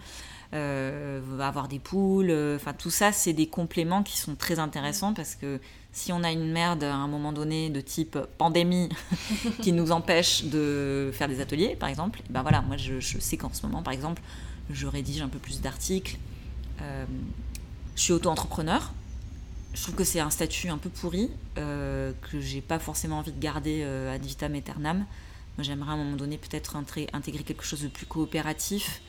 [0.52, 2.32] avoir des poules.
[2.56, 5.60] Enfin, tout ça, c'est des compléments qui sont très intéressants parce que
[5.96, 8.90] si on a une merde à un moment donné de type pandémie
[9.62, 13.50] qui nous empêche de faire des ateliers, par exemple, ben voilà, moi je, sais qu'en
[13.52, 14.20] ce moment, par exemple,
[14.70, 16.18] je rédige un peu plus d'articles.
[16.82, 17.06] Euh,
[17.94, 18.92] je suis auto-entrepreneur.
[19.72, 23.32] Je trouve que c'est un statut un peu pourri euh, que j'ai pas forcément envie
[23.32, 24.98] de garder euh, ad vitam aeternam.
[25.56, 29.00] Moi, j'aimerais à un moment donné peut-être intégrer quelque chose de plus coopératif.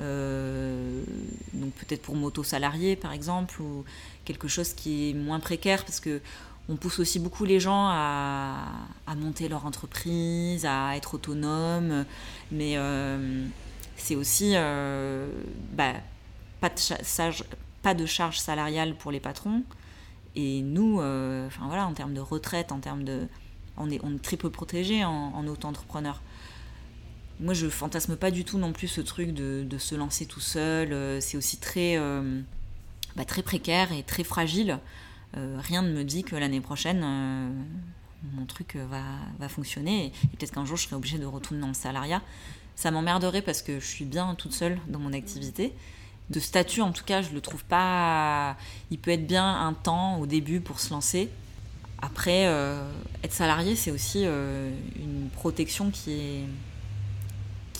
[0.00, 1.04] Euh,
[1.52, 3.84] donc peut-être pour moto-salarié par exemple, ou
[4.24, 6.20] quelque chose qui est moins précaire parce que
[6.68, 8.64] on pousse aussi beaucoup les gens à,
[9.16, 12.04] monter leur entreprise, à être autonome,
[12.52, 13.44] mais euh,
[13.96, 15.28] c'est aussi euh,
[15.72, 15.94] bah,
[16.60, 16.70] pas,
[17.94, 19.64] de charge salariale pour les patrons.
[20.36, 23.28] Et nous, enfin voilà, en termes de retraite, en termes de,
[23.76, 26.22] on est, on est très peu protégé en, en auto-entrepreneur
[27.42, 30.92] moi je fantasme pas du tout non plus ce truc de, se lancer tout seul.
[30.92, 32.40] Euh, c'est aussi très, euh,
[33.16, 34.78] bah, très précaire et très fragile.
[35.36, 37.00] Euh, rien ne me dit que l'année prochaine
[38.34, 41.74] mon truc va, fonctionner et, peut-être qu'un jour je serai obligée de retourner dans le
[41.74, 42.22] salariat.
[42.76, 45.72] Ça m'emmerderait parce que je suis bien toute seule dans mon activité.
[46.30, 48.56] De statut en tout cas, je le trouve pas.
[48.90, 51.28] Il peut être bien un temps au début pour se lancer.
[52.00, 52.44] Après,
[53.22, 56.44] être salarié, c'est aussi une protection qui est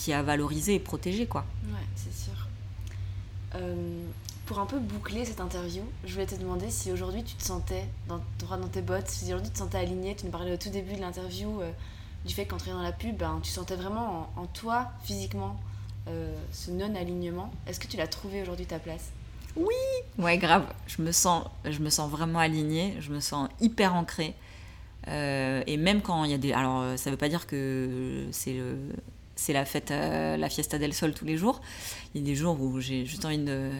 [0.03, 1.45] qui a valorisé et protégé, quoi.
[1.67, 2.49] Ouais, c'est sûr.
[3.55, 4.03] Euh,
[4.47, 7.87] pour un peu boucler cette interview, je voulais te demander si aujourd'hui tu te sentais
[8.09, 10.17] dans, droit dans tes bottes, si aujourd'hui tu te sentais aligné.
[10.17, 11.71] Tu nous parlais au tout début de l'interview euh,
[12.25, 15.55] du fait qu'entrer dans la pub, ben, tu sentais vraiment en, toi, physiquement,
[16.09, 17.53] euh, ce non-alignement.
[17.69, 19.13] Est-ce que tu l'as trouvé aujourd'hui ta place?
[19.55, 19.69] Oui
[20.19, 20.65] Ouais, grave.
[20.89, 24.35] Je me sens, je me sens vraiment alignée, je me sens hyper ancrée.
[25.07, 26.53] et même quand il y a des.
[26.53, 28.77] Alors, ça veut pas dire que c'est le
[29.37, 31.61] c'est la fête, euh, la fiesta del sol tous les jours.
[32.15, 33.71] Il y a des jours où j'ai juste envie de,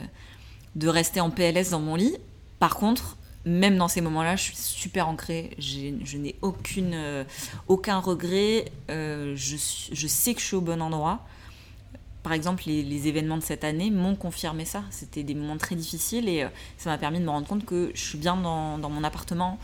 [0.77, 2.17] de rester en PLS dans mon lit.
[2.59, 5.51] Par contre, même dans ces moments-là, je suis super ancrée.
[5.59, 7.25] Je n'ai aucune, euh,
[7.69, 8.73] aucun regret.
[8.91, 9.57] Euh, je,
[9.93, 11.21] je, sais que je suis au bon endroit.
[12.23, 14.85] Par exemple, les, les événements de cette année m'ont confirmé ça.
[14.91, 16.47] C'était des moments très difficiles et
[16.79, 19.59] ça m'a permis de me rendre compte que je suis bien dans, dans mon appartement,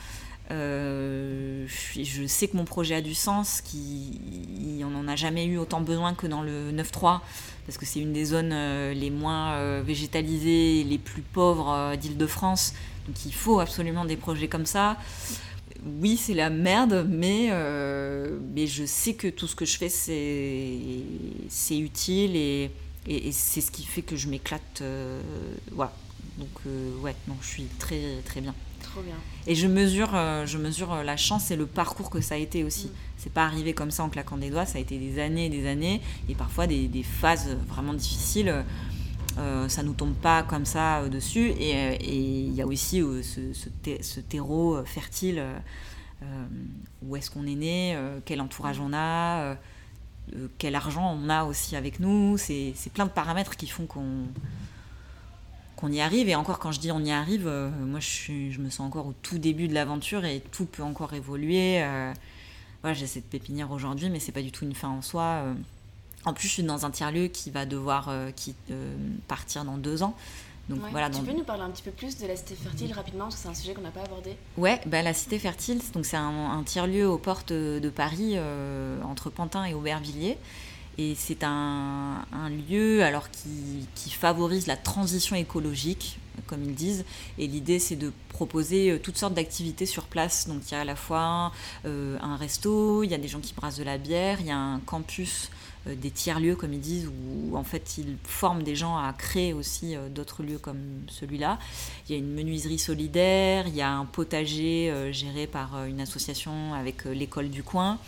[0.51, 5.80] euh, je sais que mon projet a du sens, qu'on n'en a jamais eu autant
[5.80, 7.20] besoin que dans le 9-3,
[7.66, 12.72] parce que c'est une des zones euh, les moins euh, végétalisées, les plus pauvres d'Île-de-France.
[13.07, 14.96] Donc il faut absolument des projets comme ça.
[16.01, 22.36] Oui, c'est la merde, mais, je sais que tout ce que je fais, c'est utile
[22.36, 22.70] et,
[23.32, 24.82] c'est ce qui fait que je m'éclate.
[25.76, 26.49] Donc,
[27.03, 28.55] ouais, non, je suis très, très bien.
[29.46, 32.38] Et je mesure, euh, je mesure euh, la chance et le parcours que ça a
[32.38, 32.86] été aussi.
[32.86, 32.92] Mm.
[33.16, 35.49] C'est pas arrivé comme ça en claquant des doigts, ça a été des années et
[35.49, 38.64] des années, et parfois des, phases vraiment difficiles.
[39.38, 41.51] Euh, ça nous tombe pas comme ça dessus.
[41.59, 45.42] Et il y a aussi ce, terreau fertile.
[47.03, 49.57] où est-ce qu'on est né Quel entourage on a
[50.59, 54.26] Quel argent on a aussi avec nous C'est plein de paramètres qui font qu'on
[55.78, 56.28] qu'on y arrive.
[56.28, 57.48] Et encore, quand je dis on y arrive,
[57.80, 61.14] moi, je, je, me sens encore au tout début de l'aventure et tout peut encore
[61.14, 61.82] évoluer.
[62.82, 65.44] voilà, j'ai cette pépinière aujourd'hui, mais c'est pas du tout une fin en soi.
[66.24, 68.54] En plus, je suis dans un tiers-lieu qui va devoir qui,
[69.28, 70.14] partir dans deux ans.
[70.68, 73.24] Donc, voilà, tu peux nous parler un petit peu plus de la cité fertile rapidement,
[73.24, 74.36] parce que c'est un sujet qu'on n'a pas abordé.
[74.58, 79.30] Ouais, bah, la cité fertile, donc c'est un, tiers-lieu aux portes de Paris, euh, entre
[79.30, 80.36] Pantin et Aubervilliers.
[81.01, 82.24] Et c'est un,
[82.68, 86.18] lieu alors qui, favorise la transition écologique,
[86.49, 87.05] comme ils disent.
[87.38, 90.49] Et l'idée, c'est de proposer euh, toutes sortes d'activités sur place.
[90.49, 91.53] Donc il y a à la fois
[91.84, 94.51] euh, un resto, il y a des gens qui brassent de la bière, il y
[94.51, 95.51] a un campus
[95.86, 99.53] euh, des tiers-lieux, comme ils disent, où en fait ils forment des gens à créer
[99.53, 101.61] aussi d'autres lieux comme celui-là.
[102.09, 106.74] Il y a une menuiserie solidaire, il y a un potager géré par une association
[106.74, 107.99] avec l'école du coin.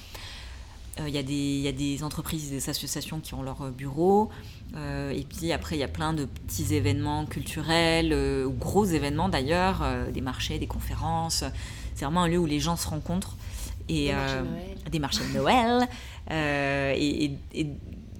[1.06, 4.30] Il y, a des, il y, a des, entreprises, des associations qui ont leur bureau.
[4.76, 8.12] et puis après, il y a plein de petits événements culturels,
[8.46, 9.82] ou gros événements d'ailleurs,
[10.12, 11.44] des marchés, des conférences.
[11.94, 13.36] C'est vraiment un lieu où les gens se rencontrent.
[13.88, 14.12] Et,
[14.90, 15.88] des marchés de Noël.
[16.30, 17.32] Euh, et,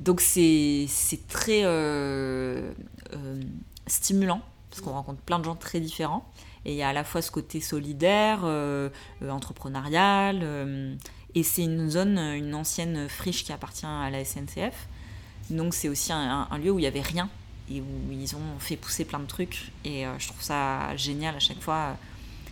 [0.00, 0.88] donc c'est
[1.28, 2.72] très euh,
[3.12, 3.40] euh,
[3.86, 6.28] stimulant parce qu'on rencontre plein de gens très différents.
[6.64, 8.44] Et il y a à la fois ce côté solidaire,
[9.28, 10.98] entrepreneurial,
[11.34, 14.88] et c'est une zone, une ancienne friche qui appartient à la SNCF.
[15.50, 17.28] Donc c'est aussi un, lieu où il n'y avait rien
[17.70, 19.72] et où ils ont fait pousser plein de trucs.
[19.84, 21.96] Et je trouve ça génial à chaque fois.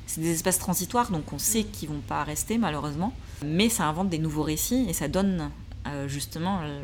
[0.07, 3.12] C'est des espaces transitoires, donc on sait qu'ils vont pas rester malheureusement.
[3.45, 5.51] Mais ça invente des nouveaux récits et ça donne
[5.87, 6.83] euh, justement euh,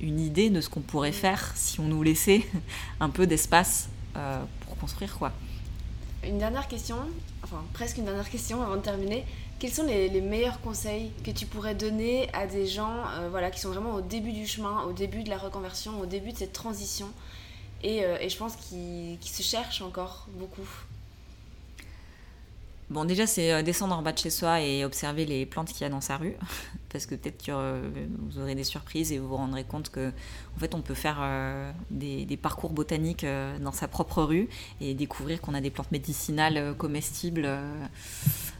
[0.00, 2.46] une idée de ce qu'on pourrait faire si on nous laissait
[3.00, 5.32] un peu d'espace euh, pour construire quoi.
[6.24, 6.96] Une dernière question,
[7.42, 9.24] enfin presque une dernière question avant de terminer.
[9.64, 13.70] Quels sont les, meilleurs conseils que tu pourrais donner à des gens voilà, qui sont
[13.70, 17.08] vraiment au début du chemin, au début de la reconversion, au début de cette transition?
[17.82, 20.68] Et, et je pense qu'ils se cherchent encore beaucoup
[22.90, 25.80] Bon, déjà, c'est euh, descendre en bas de chez soi et observer les plantes qu'il
[25.80, 26.34] y a dans sa rue.
[26.90, 27.80] Parce que peut-être que euh,
[28.28, 30.12] vous aurez des surprises et vous vous rendrez compte que,
[30.54, 33.24] en fait, on peut faire euh, des, parcours botaniques
[33.60, 34.48] dans sa propre rue
[34.80, 37.48] et découvrir qu'on a des plantes médicinales comestibles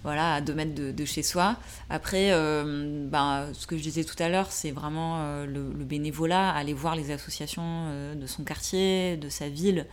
[0.03, 1.57] voilà, à deux mètres de, chez soi.
[1.91, 6.72] Après, ben, ce que je disais tout à l'heure, c'est vraiment le, le, bénévolat, aller
[6.72, 9.87] voir les associations de son quartier, de sa ville.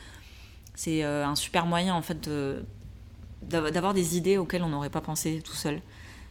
[0.75, 2.63] C'est un super moyen, en fait, de
[3.41, 5.81] d'avoir des idées auxquelles on n'aurait pas pensé tout seul.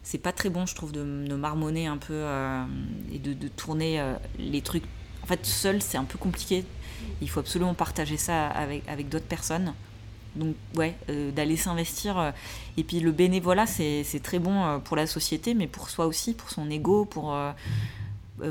[0.03, 1.03] C'est pas très bon, je trouve, de,
[1.35, 2.65] marmonner un peu euh,
[3.13, 4.85] et de, tourner euh, les trucs.
[5.23, 6.65] En fait, seul, c'est un peu compliqué.
[7.21, 9.75] Il faut absolument partager ça avec, avec d'autres personnes.
[10.37, 12.33] Donc, ouais, euh, d'aller s'investir.
[12.77, 16.51] et puis, le bénévolat, c'est très bon pour la société, mais pour soi aussi, pour
[16.51, 17.37] son ego, pour,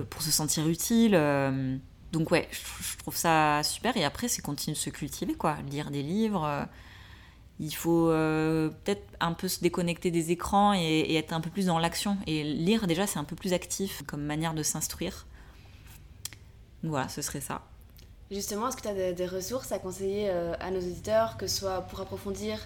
[0.10, 1.14] pour se sentir utile.
[2.12, 3.98] donc, ouais, je, je, trouve ça super.
[3.98, 5.58] Et après, c'est continuer de se cultiver, quoi.
[5.72, 6.68] Lire des livres
[7.60, 11.66] il faut euh, peut-être un peu se déconnecter des écrans et, être un peu plus
[11.66, 12.18] dans l'action.
[12.26, 15.28] Et lire, déjà, c'est un peu plus actif comme manière de s'instruire.
[16.84, 17.62] Voilà, ce serait ça.
[18.32, 21.60] Justement, est-ce que tu as des, ressources à conseiller euh, à nos auditeurs, que ce
[21.60, 22.60] soit pour approfondir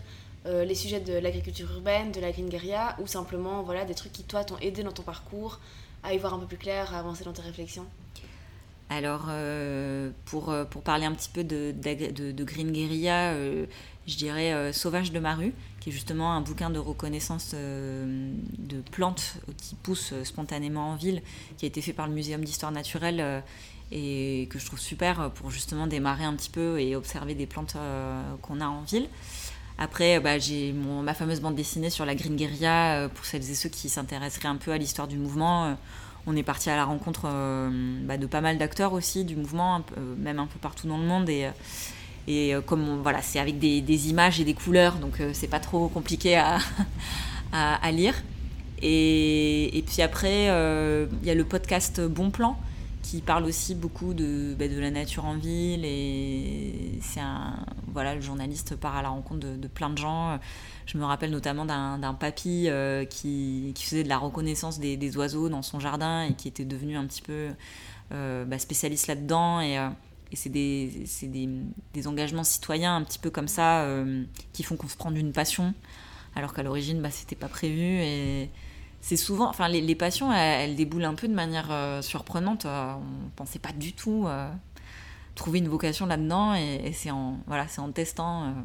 [0.45, 4.11] euh, les sujets de l'agriculture urbaine, de la green guerilla, ou simplement voilà, des trucs
[4.11, 5.59] qui, toi, t'ont aidé dans ton parcours
[6.03, 7.85] à y voir un peu plus clair, à avancer dans tes réflexions?
[8.89, 9.29] Alors,
[10.25, 13.33] pour, pour parler un petit peu de, de, de Green Guerilla,
[14.07, 18.33] je dirais, euh, Sauvage de ma rue, qui est justement un bouquin de reconnaissance euh,
[18.57, 21.21] de plantes qui poussent euh, spontanément en ville,
[21.57, 23.43] qui a été fait par le Muséum d'histoire naturelle
[23.91, 27.77] et que je trouve super pour justement démarrer un petit peu et observer des plantes
[28.41, 29.07] qu'on a en ville.
[29.77, 33.69] Après, bah, j'ai ma fameuse bande dessinée sur la Green Guerilla, pour celles et ceux
[33.69, 35.77] qui s'intéresseraient un peu à l'histoire du mouvement.
[36.25, 37.23] on est parti à la rencontre
[38.03, 39.83] bah, de pas mal d'acteurs aussi du mouvement,
[40.17, 41.29] même un peu partout dans le monde.
[41.29, 41.49] Et,
[42.27, 45.59] et euh, comme voilà, c'est avec des, images et des couleurs, donc euh, c'est pas
[45.59, 46.59] trop compliqué à,
[47.51, 48.15] à, lire.
[48.81, 52.57] Et, puis après, euh, il y a le podcast Bon Plan
[53.01, 55.83] qui parle aussi beaucoup de, bah, de la nature en ville.
[55.83, 57.65] Et c'est un.
[57.93, 60.39] Voilà, le journaliste part à la rencontre de, plein de gens.
[60.85, 62.69] Je me rappelle notamment d'un papy
[63.09, 66.65] qui, qui, faisait de la reconnaissance des, des, oiseaux dans son jardin et qui était
[66.65, 67.49] devenu un petit peu
[68.09, 69.61] bah, spécialiste là-dedans.
[69.61, 69.77] Et
[70.33, 71.49] et c'est des, des,
[71.93, 75.31] des, engagements citoyens un petit peu comme ça euh, qui font qu'on se prend d'une
[75.31, 75.75] passion,
[76.35, 77.83] alors qu'à l'origine, bah, c'était pas prévu.
[77.83, 78.49] Et
[78.99, 82.65] c'est souvent, enfin, les, passions, elles, déboulent un peu de manière euh, surprenante.
[82.65, 84.27] Euh, on pensait pas du tout
[85.35, 88.55] trouver une vocation là-dedans, et, c'est en, voilà, en testant.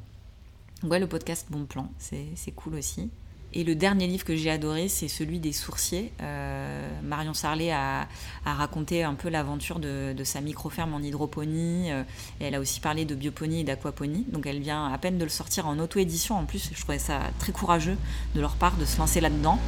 [0.85, 3.11] ouais, le podcast Bon Plan, c'est cool aussi.
[3.55, 6.13] Et le dernier livre que j'ai adoré, c'est celui des sourciers.
[6.21, 8.07] Euh, Marion Sarlet a,
[8.45, 11.91] raconté un peu l'aventure de, sa micro-ferme en hydroponie.
[11.91, 12.03] Euh,
[12.41, 14.27] elle a aussi parlé de bioponie et d'aquaponie.
[14.29, 16.37] Donc elle vient à peine de le sortir en auto-édition.
[16.37, 17.97] En plus, je trouvais ça très courageux
[18.35, 19.59] de leur part de se lancer là-dedans.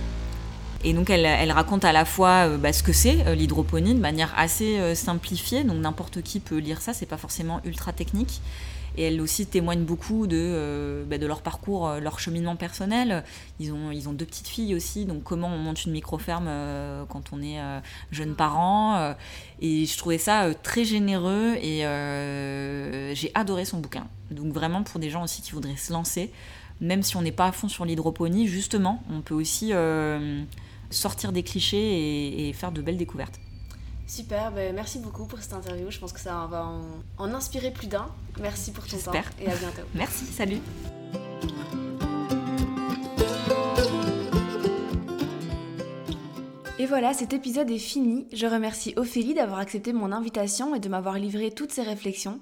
[0.85, 4.33] Et donc elle, raconte à la fois euh, bah, ce que c'est l'hydroponie de manière
[4.37, 5.65] assez simplifiée.
[5.65, 8.43] Donc n'importe qui peut lire ça, c'est pas forcément ultra technique.
[8.97, 13.25] Et elles aussi témoignent beaucoup de, euh, bah, de leur parcours, euh, leur cheminement personnel.
[13.59, 17.05] Ils ont, ils ont deux petites filles aussi, donc comment on monte une micro-ferme euh,
[17.09, 17.59] quand on est
[18.11, 19.15] jeune parent.
[19.61, 21.81] et je trouvais ça très généreux et
[23.15, 24.07] j'ai adoré son bouquin.
[24.31, 26.31] Donc vraiment pour des gens aussi qui voudraient se lancer,
[26.81, 29.73] même si on n'est pas à fond sur l'hydroponie, justement, on peut aussi
[30.91, 33.41] sortir des clichés et faire de belles découvertes.
[34.11, 35.89] Super, ben, merci beaucoup pour cette interview.
[35.89, 36.67] Je pense que ça va
[37.17, 38.09] en, inspirer plus d'un.
[38.41, 39.83] Merci pour ton temps et à bientôt.
[39.95, 40.59] merci, salut.
[46.81, 48.27] Et voilà, cet épisode est fini.
[48.33, 52.41] Je remercie Ophélie d'avoir accepté mon invitation et de m'avoir livré toutes ses réflexions.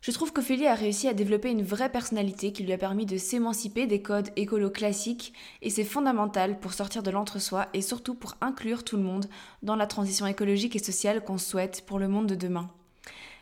[0.00, 3.16] Je trouve qu'Ophélie a réussi à développer une vraie personnalité qui lui a permis de
[3.16, 8.36] s'émanciper des codes écolo classiques et c'est fondamental pour sortir de l'entre-soi et surtout pour
[8.40, 9.26] inclure tout le monde
[9.62, 12.70] dans la transition écologique et sociale qu'on souhaite pour le monde de demain.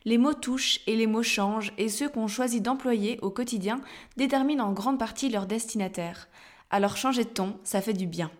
[0.07, 3.81] Les mots touchent et les mots changent et ceux qu'on choisit d'employer au quotidien
[4.17, 6.29] déterminent en grande partie leur destinataire.
[6.71, 8.31] Alors changer de ton, ça fait du bien.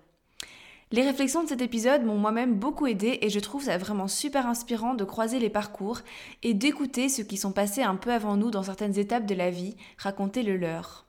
[0.93, 4.47] Les réflexions de cet épisode m'ont moi-même beaucoup aidé et je trouve ça vraiment super
[4.47, 6.03] inspirant de croiser les parcours
[6.45, 9.51] et d'écouter ceux qui sont passés un peu avant nous dans certaines étapes de la
[9.51, 11.05] vie, raconter le leur.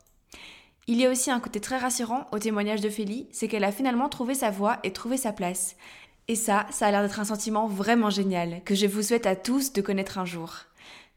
[0.88, 3.72] Il y a aussi un côté très rassurant au témoignage de Félie, c'est qu'elle a
[3.72, 5.76] finalement trouvé sa voie et trouvé sa place.
[6.28, 9.36] Et ça, ça a l'air d'être un sentiment vraiment génial, que je vous souhaite à
[9.36, 10.56] tous de connaître un jour.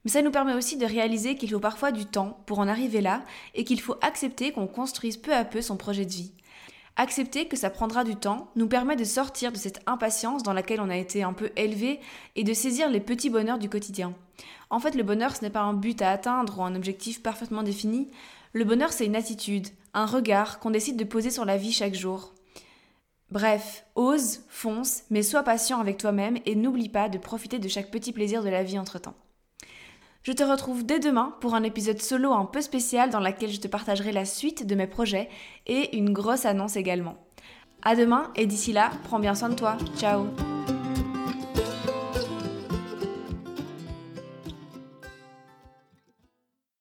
[0.05, 3.01] Mais ça nous permet aussi de réaliser qu'il faut parfois du temps pour en arriver
[3.01, 3.23] là
[3.55, 6.33] et qu'il faut accepter qu'on construise peu à peu son projet de vie.
[6.97, 10.81] Accepter que ça prendra du temps nous permet de sortir de cette impatience dans laquelle
[10.81, 12.01] on a été un peu élevé
[12.37, 14.15] et de saisir les petits bonheurs du quotidien.
[14.69, 17.63] En fait, le bonheur, ce n'est pas un but à atteindre ou un objectif parfaitement
[17.63, 18.11] défini.
[18.53, 21.95] Le bonheur, c'est une attitude, un regard qu'on décide de poser sur la vie chaque
[21.95, 22.35] jour.
[23.31, 27.91] Bref, ose, fonce, mais sois patient avec toi-même et n'oublie pas de profiter de chaque
[27.91, 29.15] petit plaisir de la vie entre-temps.
[30.23, 33.61] Je te retrouve dès demain pour un épisode solo un peu spécial dans lequel je
[33.61, 35.31] te partagerai la suite de mes projets
[35.67, 37.17] et une grosse annonce également.
[37.83, 39.79] À demain et d'ici là, prends bien soin de toi.
[39.97, 40.27] Ciao